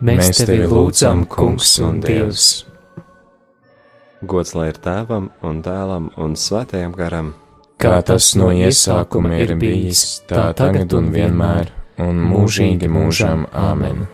Mēs, 0.00 0.30
Mēs 0.30 0.46
tevi 0.46 0.64
lūdzam, 0.70 1.26
Kungs 1.28 1.74
un 1.84 1.98
Dievs! 2.00 2.69
Gods 4.20 4.50
lai 4.52 4.66
ir 4.68 4.76
tēvam 4.84 5.30
un 5.48 5.62
dēlam 5.64 6.10
un 6.20 6.34
svētajam 6.36 6.92
garam, 6.92 7.30
kā 7.80 8.02
tas 8.04 8.34
no 8.36 8.50
iesākuma 8.52 9.38
ir 9.40 9.54
bijis, 9.56 10.20
tā 10.28 10.50
tagad 10.52 10.92
un 10.92 11.08
vienmēr, 11.14 11.72
un 12.04 12.20
mūžīgi 12.28 12.92
mūžam 12.92 13.48
Āmen! 13.48 14.04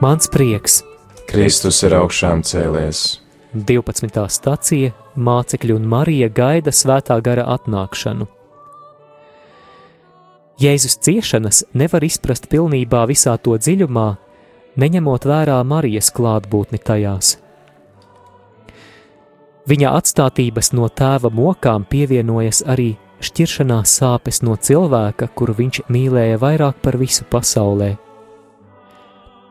Mans 0.00 0.32
prieks! 0.32 0.80
Kristus 1.28 1.84
ir 1.84 2.00
augšām 2.00 2.40
cēlies! 2.40 3.20
12. 3.54 4.28
stacija 4.30 4.92
Mācekļi 5.18 5.74
un 5.74 5.86
Marija 5.90 6.28
gaida 6.30 6.70
svētā 6.70 7.16
gara 7.18 7.48
atnākšanu. 7.50 8.28
Jēzus 10.60 10.98
ciešanas 11.02 11.64
nevar 11.74 12.04
izprast 12.06 12.46
pilnībā 12.52 13.00
visā 13.10 13.34
to 13.42 13.56
dziļumā, 13.58 14.08
neņemot 14.78 15.26
vērā 15.26 15.56
Marijas 15.66 16.12
klātbūtni 16.14 16.78
tajās. 16.78 17.38
Viņa 19.66 19.94
atstātības 19.98 20.70
no 20.76 20.86
tēva 20.86 21.32
mokām 21.34 21.88
pievienojas 21.90 22.62
arī 22.70 22.92
šķiršanās 23.24 23.96
sāpes 23.98 24.44
no 24.46 24.54
cilvēka, 24.54 25.26
kuru 25.34 25.58
viņš 25.58 25.82
mīlēja 25.90 26.38
vairāk 26.38 26.78
par 26.84 27.00
visu 27.00 27.26
pasaulē 27.26 27.96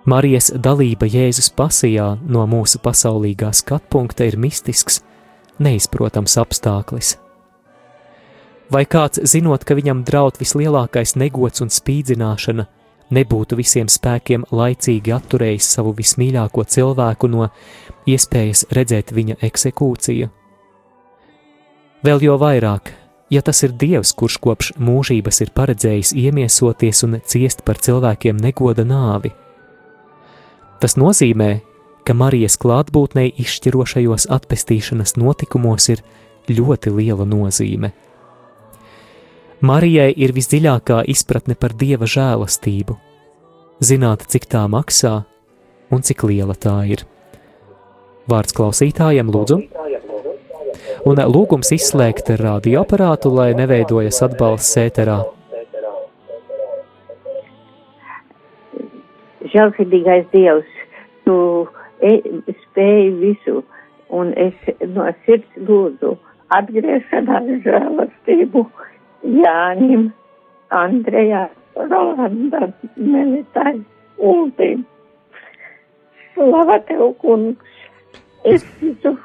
Marijas 0.10 0.48
dalība 0.56 1.06
Jēzus 1.06 1.52
pasijā 1.54 2.06
no 2.34 2.46
mūsu 2.50 2.80
pasaulīgā 2.82 3.50
skatpunkta 3.54 4.26
ir 4.26 4.38
mistisks, 4.42 5.02
neizprotams 5.62 6.38
apstākļis. 6.40 7.10
Vai 8.74 8.86
kāds, 8.90 9.20
zinot, 9.30 9.66
ka 9.68 9.76
viņam 9.78 10.02
draud 10.08 10.40
vislielākais 10.40 11.14
negods 11.20 11.62
un 11.62 11.70
spīdzināšana, 11.74 12.66
nebūtu 13.14 13.58
visiem 13.60 13.90
spēkiem 13.92 14.48
laicīgi 14.50 15.14
atturējis 15.14 15.68
savu 15.76 15.94
vismīļāko 15.98 16.66
cilvēku 16.76 17.30
no 17.30 17.50
iespējas 18.10 18.66
redzēt 18.74 19.14
viņa 19.14 19.38
eksekūciju? 19.50 20.30
Vēl 22.08 22.24
jo 22.24 22.40
vairāk, 22.40 22.94
ja 23.30 23.44
tas 23.46 23.62
ir 23.68 23.76
Dievs, 23.78 24.16
kurš 24.16 24.40
kopš 24.42 24.72
mūžības 24.80 25.44
ir 25.46 25.54
paredzējis 25.54 26.16
iemiesoties 26.24 27.04
un 27.06 27.20
ciest 27.26 27.66
par 27.68 27.82
cilvēkiem 27.84 28.40
negoda 28.40 28.88
nāvi, 28.88 29.34
Tas 30.80 30.96
nozīmē, 30.96 31.60
ka 32.08 32.16
Marijas 32.16 32.56
klātbūtnei 32.62 33.34
izšķirošajos 33.44 34.30
atpestīšanas 34.32 35.18
notikumos 35.20 35.90
ir 35.92 36.04
ļoti 36.50 36.94
liela 36.96 37.28
nozīme. 37.28 37.92
Marijai 39.60 40.14
ir 40.16 40.32
visdziļākā 40.32 41.02
izpratne 41.12 41.58
par 41.60 41.76
dieva 41.76 42.08
žēlastību, 42.08 42.96
zināt, 43.84 44.24
cik 44.32 44.48
tā 44.48 44.64
maksā 44.72 45.18
un 45.92 46.06
cik 46.06 46.24
liela 46.30 46.56
tā 46.56 46.78
ir. 46.88 47.04
Vārds 48.30 48.56
klausītājiem, 48.56 49.28
lūdzu! 49.34 49.60
Un 51.10 51.20
lūgums 51.34 51.74
izslēgt 51.76 52.32
radioaparātu, 52.40 53.32
lai 53.36 53.52
neveidojas 53.58 54.22
atbalsts 54.24 54.80
ēterā. 54.80 55.20
Žēlsirdīgais 59.54 60.28
Dievs, 60.34 60.72
tu 61.26 61.38
e, 62.02 62.16
spēji 62.64 63.12
visu, 63.20 63.64
un 64.10 64.34
es 64.40 64.56
no 64.96 65.08
sirds 65.26 65.60
lūdzu 65.68 66.16
atgriešanās 66.56 67.50
žēlastību 67.66 68.66
Jānim, 69.40 70.10
Andrejā, 70.74 71.48
Rolanda, 71.76 72.70
Melitai, 72.96 73.80
Ultim. 74.18 74.86
Slava 76.34 76.80
tev, 76.88 77.14
kungs! 77.22 77.78
Es 78.48 78.64
ticu, 78.80 79.18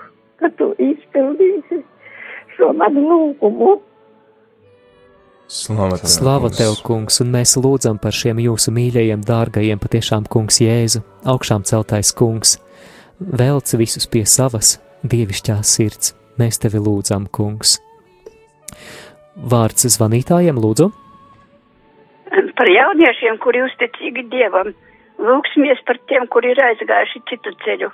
ka 0.43 0.51
tu 0.59 0.73
izpildīsi 0.83 1.81
šo 2.57 2.73
manu 2.79 3.05
lūgumu 3.11 3.77
Slava 5.47 5.99
tev, 6.01 6.09
Slava 6.09 6.49
tev, 6.49 6.79
kungs, 6.81 7.19
un 7.21 7.29
mēs 7.35 7.53
lūdzam 7.61 7.99
par 8.01 8.17
šiem 8.17 8.39
jūsu 8.41 8.73
mīļajiem, 8.73 9.25
dārgajiem, 9.29 9.81
patiešām 9.83 10.25
kungs 10.33 10.63
Jēzu, 10.65 11.03
augšām 11.29 11.67
celtais 11.69 12.15
kungs, 12.17 12.57
velc 13.21 13.75
visus 13.77 14.09
pie 14.09 14.25
savas 14.25 14.79
dievišķās 15.05 15.73
sirds. 15.77 16.15
Mēs 16.41 16.59
tevi 16.63 16.81
lūdzam, 16.81 17.29
kungs. 17.29 17.77
Vārds 19.37 19.85
zvanītājiem, 19.95 20.57
lūdzu. 20.59 20.89
Par 22.59 22.71
jauniešiem, 22.71 23.37
kuri 23.45 23.61
uzticīgi 23.67 24.25
dievam, 24.33 24.73
lūksimies 25.21 25.83
par 25.87 26.01
tiem, 26.09 26.25
kuri 26.33 26.55
ir 26.55 26.63
aizgājuši 26.71 27.23
citu 27.29 27.53
ceļu, 27.67 27.91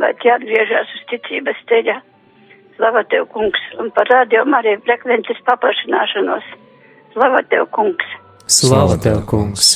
lai 0.00 0.14
tie 0.22 0.32
atgriežas 0.34 0.94
uz 0.96 1.04
ticības 1.12 1.60
ceļa. 1.68 1.98
Slava 2.78 3.04
tev, 3.12 3.28
kungs, 3.34 3.60
un 3.82 3.92
par 3.92 4.08
radio 4.08 4.46
Mariju 4.48 4.80
frekvences 4.86 5.44
paplašināšanos. 5.46 6.48
Slava 7.12 7.42
tev, 7.50 7.66
kungs! 7.72 8.14
Slava 8.46 8.96
tev, 9.00 9.22
kungs! 9.28 9.68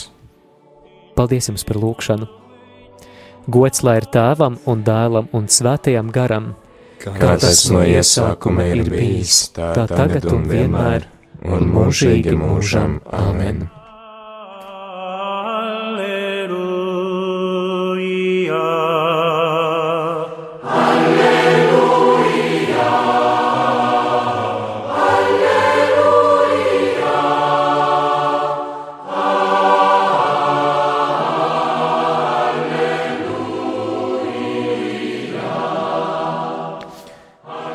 Paldies 1.16 1.48
jums 1.50 1.64
par 1.68 1.80
lūgšanu! 1.80 2.28
Gods 3.52 3.82
lai 3.82 3.96
ir 3.98 4.06
tēvam 4.14 4.60
un 4.70 4.84
dēlam 4.86 5.30
un 5.34 5.48
svētajam 5.50 6.12
garam, 6.14 6.52
kā 7.02 7.34
tas 7.42 7.64
no 7.72 7.82
iesākuma 7.82 8.68
ir 8.70 8.84
bijis, 8.86 9.48
tā 9.56 9.88
tagad 9.90 10.28
un 10.30 10.46
vienmēr, 10.46 11.08
un 11.42 11.70
mūžīgi 11.74 12.36
mūžam. 12.38 13.00
Āmen! 13.10 13.64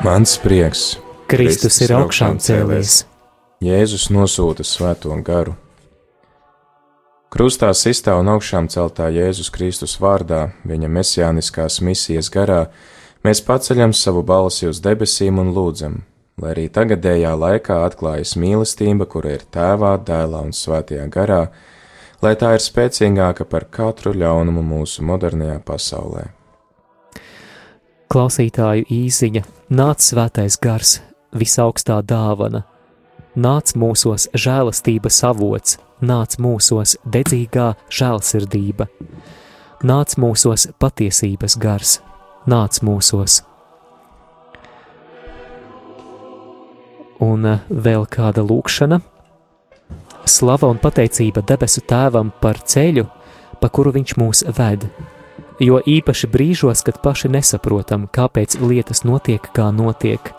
Mans 0.08 0.38
prieks, 0.40 0.82
Kristus 1.28 1.82
ir 1.84 1.90
augšām 1.92 2.38
cēlies. 2.40 3.02
Jēzus 3.60 4.06
nosūta 4.08 4.64
svēto 4.64 5.12
garu. 5.20 5.52
Krustā 7.28 7.68
sistā 7.76 8.14
un 8.16 8.30
augšām 8.32 8.70
celtā 8.72 9.10
Jēzus 9.12 9.52
Kristus 9.52 9.98
vārdā, 10.00 10.54
viņa 10.64 10.88
mesijāniskās 10.94 11.82
misijas 11.84 12.32
garā, 12.32 12.62
mēs 13.20 13.44
paceļam 13.44 13.92
savu 13.92 14.22
balsi 14.24 14.70
uz 14.70 14.80
debesīm 14.80 15.42
un 15.44 15.52
lūdzam, 15.52 16.00
lai 16.40 16.54
arī 16.54 16.66
tagadējā 16.72 17.34
laikā 17.44 17.78
atklājas 17.90 18.32
mīlestība, 18.40 19.04
kura 19.12 19.36
ir 19.36 19.44
tēvā, 19.44 19.92
dēlā 20.08 20.40
un 20.48 20.56
svētajā 20.56 21.04
garā, 21.12 21.42
lai 22.24 22.32
tā 22.40 22.56
ir 22.56 22.64
spēcīgāka 22.64 23.44
par 23.44 23.68
katru 23.68 24.16
ļaunumu 24.16 24.64
mūsu 24.72 25.04
modernajā 25.04 25.60
pasaulē. 25.68 26.30
Klausītāju 28.08 28.86
īziņa, 28.88 29.42
nāc 29.76 30.00
svētais 30.00 30.54
gars, 30.64 30.94
visaugstā 31.36 31.98
dāvana, 32.00 32.62
nāc 33.36 33.74
mūsos 33.76 34.30
žēlastības 34.32 35.18
avots, 35.28 35.76
nāc 36.00 36.38
mūsos 36.40 36.94
dedzīgā 37.04 37.66
žēlsirdība, 37.92 38.86
nāc 39.84 40.14
mūsos 40.16 40.64
patiesības 40.80 41.58
gars, 41.60 41.98
nāc 42.48 42.80
mūsos. 42.80 43.42
Un 47.28 47.44
eh, 47.44 47.60
vēl 47.68 48.08
kāda 48.08 48.46
lūkšana. 48.46 49.02
Slava 50.24 50.72
un 50.72 50.80
pateicība 50.80 51.44
debesu 51.44 51.84
tēvam 51.84 52.32
par 52.40 52.64
ceļu, 52.64 53.04
pa 53.60 53.68
kuru 53.68 53.92
viņš 54.00 54.16
mūs 54.16 54.44
ved, 54.56 54.88
jo 55.60 55.80
īpaši 55.82 56.30
brīžos, 56.30 56.82
kad 56.86 57.00
paši 57.02 57.30
nesaprotam, 57.32 58.06
kāpēc 58.12 58.58
lietas 58.62 59.04
notiek, 59.04 59.42
kā 59.54 59.70
notiek. 59.74 60.32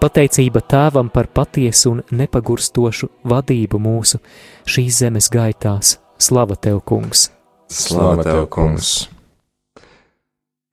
Pateicība 0.00 0.62
tēvam 0.64 1.10
par 1.12 1.28
patiesu 1.28 1.90
un 1.92 1.98
nepagurstošu 2.16 3.10
vadību 3.28 3.80
mūsu 3.84 4.22
šīs 4.64 5.02
zemes 5.02 5.28
gaitās. 5.32 5.98
Slava 6.20 6.56
tev, 6.56 6.80
kungs! 6.88 7.28
Slava 7.68 8.24
tev, 8.24 8.46
kungs! 8.52 9.10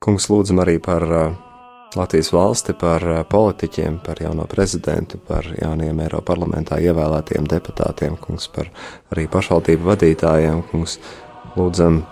Kungs 0.04 0.30
lūdzam 0.32 0.62
arī 0.64 0.78
par 0.80 1.04
uh, 1.04 1.36
Latvijas 1.98 2.32
valsti, 2.32 2.76
par 2.80 3.04
uh, 3.04 3.22
politiķiem, 3.28 4.00
par 4.06 4.22
jauno 4.24 4.48
prezidentu, 4.48 5.20
par 5.20 5.48
jauniem 5.58 6.00
Eiropas 6.06 6.30
parlamentā 6.32 6.80
ievēlētiem 6.80 7.48
deputātiem, 7.52 8.16
kungs 8.22 8.48
par 8.54 8.72
arī 9.12 9.28
pašvaldību 9.32 9.92
vadītājiem. 9.92 10.62
Kungs 10.72 11.02
lūdzam 11.58 12.06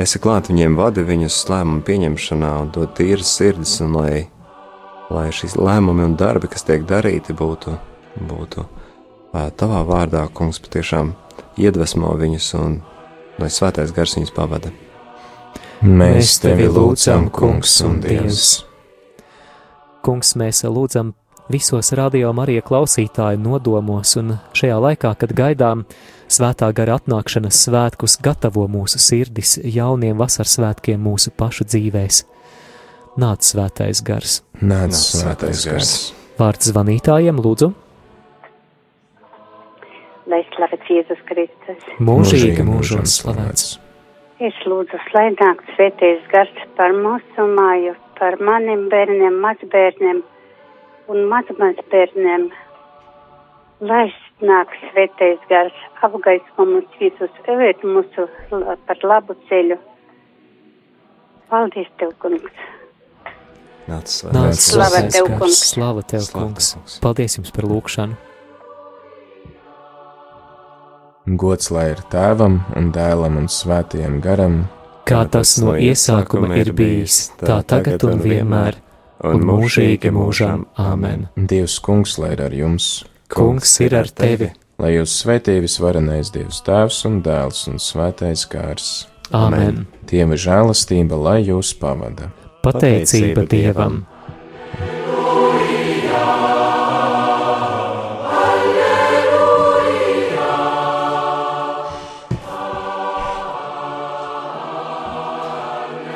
esi 0.00 0.20
klāt 0.22 0.50
viņiem, 0.50 0.76
vadi 0.78 1.04
viņus 1.06 1.38
lēmumu 1.50 1.84
pieņemšanā 1.86 2.52
un 2.62 2.72
dod 2.74 2.94
tīras 2.98 3.32
sirdis, 3.38 3.78
un 3.84 3.96
lai, 3.96 4.26
lai 5.12 5.26
šīs 5.34 5.56
lēmumi 5.58 6.06
un 6.06 6.16
darbi, 6.20 6.50
kas 6.52 6.66
tiek 6.68 6.86
darīti, 6.88 7.36
būtu, 7.36 7.76
būtu 8.28 8.66
tavā 9.32 9.82
vārdā, 9.88 10.24
kungs, 10.32 10.60
patiešām 10.64 11.12
iedvesmo 11.60 12.14
viņus 12.16 12.50
un 12.60 12.80
lai 13.40 13.50
svētais 13.52 13.92
gars 13.96 14.16
viņus 14.16 14.34
pavada. 14.36 14.72
Mēs 15.84 16.38
tevi 16.40 16.70
lūdzam, 16.72 17.28
kungs 17.32 17.80
un 17.84 18.00
dievs! 18.04 18.64
Kungs, 20.06 20.36
mēs 20.38 20.62
lūdzam 20.64 21.12
visos 21.52 21.92
radio 21.96 22.32
Marija 22.34 22.62
klausītāju 22.66 23.38
nodomos, 23.40 24.16
un 24.18 24.36
šajā 24.56 24.76
laikā, 24.82 25.12
kad 25.20 25.32
gaidām 25.36 25.84
svētā 26.32 26.72
gara 26.74 26.98
atnākšanas 26.98 27.60
svētkus, 27.68 28.18
gatavo 28.22 28.66
mūsu 28.70 29.00
sirdis 29.02 29.56
jauniem 29.62 30.18
vasaras 30.18 30.56
svētkiem 30.58 31.00
mūsu 31.02 31.32
pašu 31.36 31.68
dzīvēs. 31.70 32.24
Nāc 33.20 33.46
svētais 33.46 34.02
gars! 34.04 34.42
Nāc 34.60 34.96
svētais 34.98 35.64
gars! 35.68 35.96
Vārds 36.36 36.68
zvanītājiem, 36.72 37.40
lūdzu! 37.40 37.72
Lai 40.26 40.42
slavēts 40.50 40.90
Jēzus 40.90 41.26
Kristus! 41.28 41.90
Mūžīgi 42.02 42.66
mūžos 42.66 43.20
slavēts! 43.22 43.76
Es 44.42 44.56
lūdzu, 44.68 44.98
lai 45.14 45.30
nāk 45.38 45.62
svētais 45.72 46.24
gars 46.28 46.64
par 46.76 46.92
mūsu 46.92 47.46
māju, 47.56 47.94
par 48.18 48.36
maniem 48.42 48.90
bērniem, 48.92 49.38
mazbērniem 49.40 50.20
un 51.12 51.26
mazmazbērniem. 51.30 52.46
Lai 53.86 54.06
nāk 54.40 54.72
svētais 54.86 55.42
gars, 55.50 55.74
apgaismo 56.04 56.64
mums 56.68 57.00
visus, 57.00 57.32
evēt 57.52 57.84
mūsu 57.84 58.28
par 58.88 59.02
labu 59.04 59.36
ceļu. 59.50 59.76
Paldies 61.50 61.90
Tev, 62.00 62.14
kungs! 62.22 62.62
Nāc 63.86 64.14
Nāc 64.34 64.56
Slava 64.58 65.02
tev, 65.06 65.28
kungs. 65.38 65.60
Slava 65.70 66.02
tev, 66.02 66.24
kungs! 66.34 66.72
Paldies 67.04 67.36
jums 67.38 67.52
par 67.54 67.68
lūgšanu! 67.70 68.16
Gods 71.26 71.72
lai 71.74 71.88
ir 71.90 72.00
tēvam 72.10 72.60
un 72.78 72.90
dēlam 72.94 73.38
un 73.40 73.48
svētajam 73.50 74.20
garam, 74.22 74.60
Kā 75.06 75.20
tas 75.30 75.52
no 75.62 75.76
iesākuma 75.78 76.56
ir 76.58 76.72
bijis, 76.74 77.28
tā 77.38 77.60
tagad 77.70 78.02
un 78.08 78.18
vienmēr, 78.24 78.80
un 79.24 79.44
mūžīgi 79.46 80.12
mūžam. 80.14 80.66
Āmen! 80.80 81.28
Dievs 81.36 81.78
kungs 81.84 82.16
lai 82.20 82.34
ir 82.36 82.42
ar 82.48 82.56
jums, 82.56 83.04
Kungs 83.32 83.72
ir 83.82 83.96
ar 83.98 84.10
tevi! 84.12 84.52
lai 84.78 84.92
jūs 84.92 85.14
svētī 85.22 85.56
visvarenais 85.64 86.30
Dievs 86.34 86.60
tēvs 86.66 87.04
un 87.08 87.22
dēls 87.24 87.64
un 87.70 87.80
svētais 87.80 88.44
gārs. 88.52 89.06
Āmen! 89.34 89.86
Dieva 90.06 90.36
žēlastība 90.38 91.16
lai 91.18 91.40
jūs 91.48 91.72
pavada. 91.80 92.30
Pateicība 92.66 93.46
Dievam! 93.48 94.04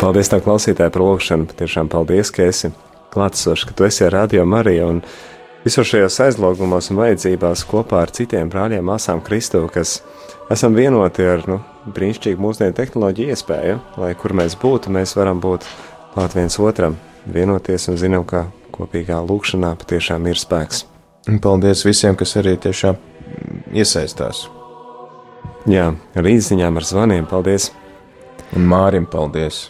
Paldies, 0.01 0.31
tev, 0.33 0.41
klausītāji, 0.47 0.91
par 0.95 1.03
lūgšanu. 1.05 1.45
Patiešām 1.51 1.91
paldies, 1.93 2.31
ka 2.33 2.47
esi 2.49 2.71
klātesošs, 3.15 3.67
ka 3.69 3.77
tu 3.77 3.87
esi 3.87 4.05
ar 4.07 4.15
Radio 4.19 4.47
Mariju 4.47 4.89
un 4.95 5.03
visos 5.65 5.89
šajos 5.91 6.21
aizlogumos 6.27 6.91
un 6.91 7.01
vajadzībās 7.01 7.65
kopā 7.69 8.05
ar 8.05 8.13
citiem 8.15 8.51
brāļiem, 8.53 8.85
māsām 8.87 9.23
Kristu, 9.25 9.67
kas 9.73 9.99
esam 10.53 10.77
vienoti 10.79 11.27
ar 11.27 11.45
nu, 11.51 11.61
brīnišķīgu 11.91 12.43
mūsdienu 12.43 12.77
tehnoloģiju 12.77 13.35
iespēju, 13.35 13.81
lai 14.01 14.15
kur 14.19 14.35
mēs 14.37 14.57
būtu, 14.61 14.93
mēs 14.95 15.17
varam 15.19 15.43
būt 15.43 15.67
klāt 16.15 16.37
viens 16.39 16.59
otram, 16.63 16.97
vienoties 17.27 17.91
un 17.93 17.99
zinām, 18.01 18.25
ka 18.25 18.47
kopīgā 18.75 19.21
lūkšanā 19.27 19.75
patiešām 19.83 20.31
ir 20.31 20.41
spēks. 20.41 20.87
Un 21.29 21.43
paldies 21.43 21.85
visiem, 21.85 22.17
kas 22.17 22.33
arī 22.41 22.57
tiešām 22.57 22.97
iesaistās. 23.77 24.47
Jā, 25.69 25.91
ar 26.17 26.31
īsiņām, 26.31 26.81
ar 26.81 26.87
zvaniem, 26.89 27.29
paldies! 27.29 27.69
Un 28.57 28.65
Mārim 28.67 29.05
paldies! 29.07 29.69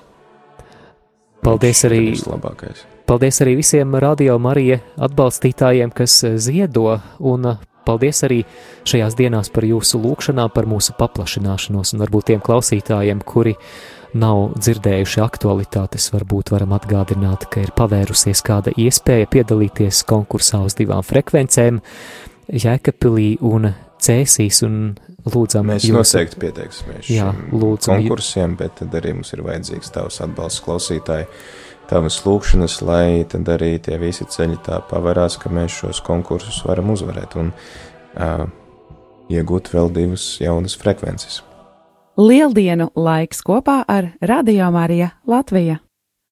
Paldies 1.45 1.83
arī, 1.89 2.05
Tas 2.15 2.23
ir 2.27 2.33
labākais. 2.35 2.85
Paldies 3.11 3.41
arī 3.43 3.57
visiem 3.59 3.97
radio 3.99 4.37
Marija 4.39 4.79
atbalstītājiem, 5.03 5.91
kas 5.91 6.21
eh, 6.29 6.37
ziedo, 6.39 6.93
un 7.27 7.49
eh, 7.51 7.57
paldies 7.87 8.23
arī 8.29 8.45
šajās 8.87 9.17
dienās 9.19 9.51
par 9.51 9.67
jūsu 9.67 9.99
lūgšanām, 9.99 10.53
par 10.55 10.69
mūsu 10.71 10.95
paplašināšanos, 10.99 11.95
un 11.97 12.05
varbūt 12.05 12.29
tiem 12.31 12.45
klausītājiem, 12.47 13.25
kuri 13.27 13.57
nav 14.21 14.53
dzirdējuši 14.59 15.23
aktualitātes, 15.25 16.07
varbūt 16.15 16.53
varam 16.55 16.77
atgādināt, 16.79 17.49
ka 17.51 17.65
ir 17.65 17.75
pavērusies 17.79 18.45
kāda 18.47 18.75
iespēja 18.79 19.27
piedalīties 19.35 20.05
konkursā 20.07 20.63
uz 20.67 20.79
divām 20.79 21.03
frekvencēm- 21.07 21.83
Jēkabpilī 22.65 23.39
un 23.47 23.73
Cēsīs, 24.01 24.63
un 24.67 24.95
lūdzam 25.27 25.67
Mēs 25.67 25.85
jūsu- 25.85 25.99
noteikti 25.99 26.39
pieteiksimies 26.41 27.11
Jā, 27.11 27.35
lūdzam, 27.53 28.01
konkursiem, 28.01 28.57
bet 28.57 28.79
tad 28.79 28.95
arī 28.97 29.15
mums 29.15 29.33
ir 29.35 29.43
vajadzīgs 29.43 29.93
tavs 29.93 30.21
atbalsts 30.25 30.63
klausītāji, 30.65 31.27
tavas 31.91 32.21
lūkšanas, 32.25 32.79
lai 32.87 33.27
tad 33.29 33.49
arī 33.51 33.75
tie 33.83 33.99
visi 34.01 34.27
ceļi 34.31 34.61
tā 34.67 34.81
pavarās, 34.91 35.37
ka 35.41 35.53
mēs 35.53 35.83
šos 35.83 36.03
konkursus 36.07 36.63
varam 36.67 36.95
uzvarēt 36.95 37.37
un 37.41 37.53
uh, 37.53 38.47
iegūt 39.31 39.73
vēl 39.75 39.93
divas 39.95 40.33
jaunas 40.43 40.79
frekvences. 40.79 41.43
lieldienu 42.17 42.91
laiks 42.97 43.43
kopā 43.43 43.85
ar 43.89 44.13
Radio 44.21 44.71
Marija 44.71 45.11
Latvija. 45.27 45.81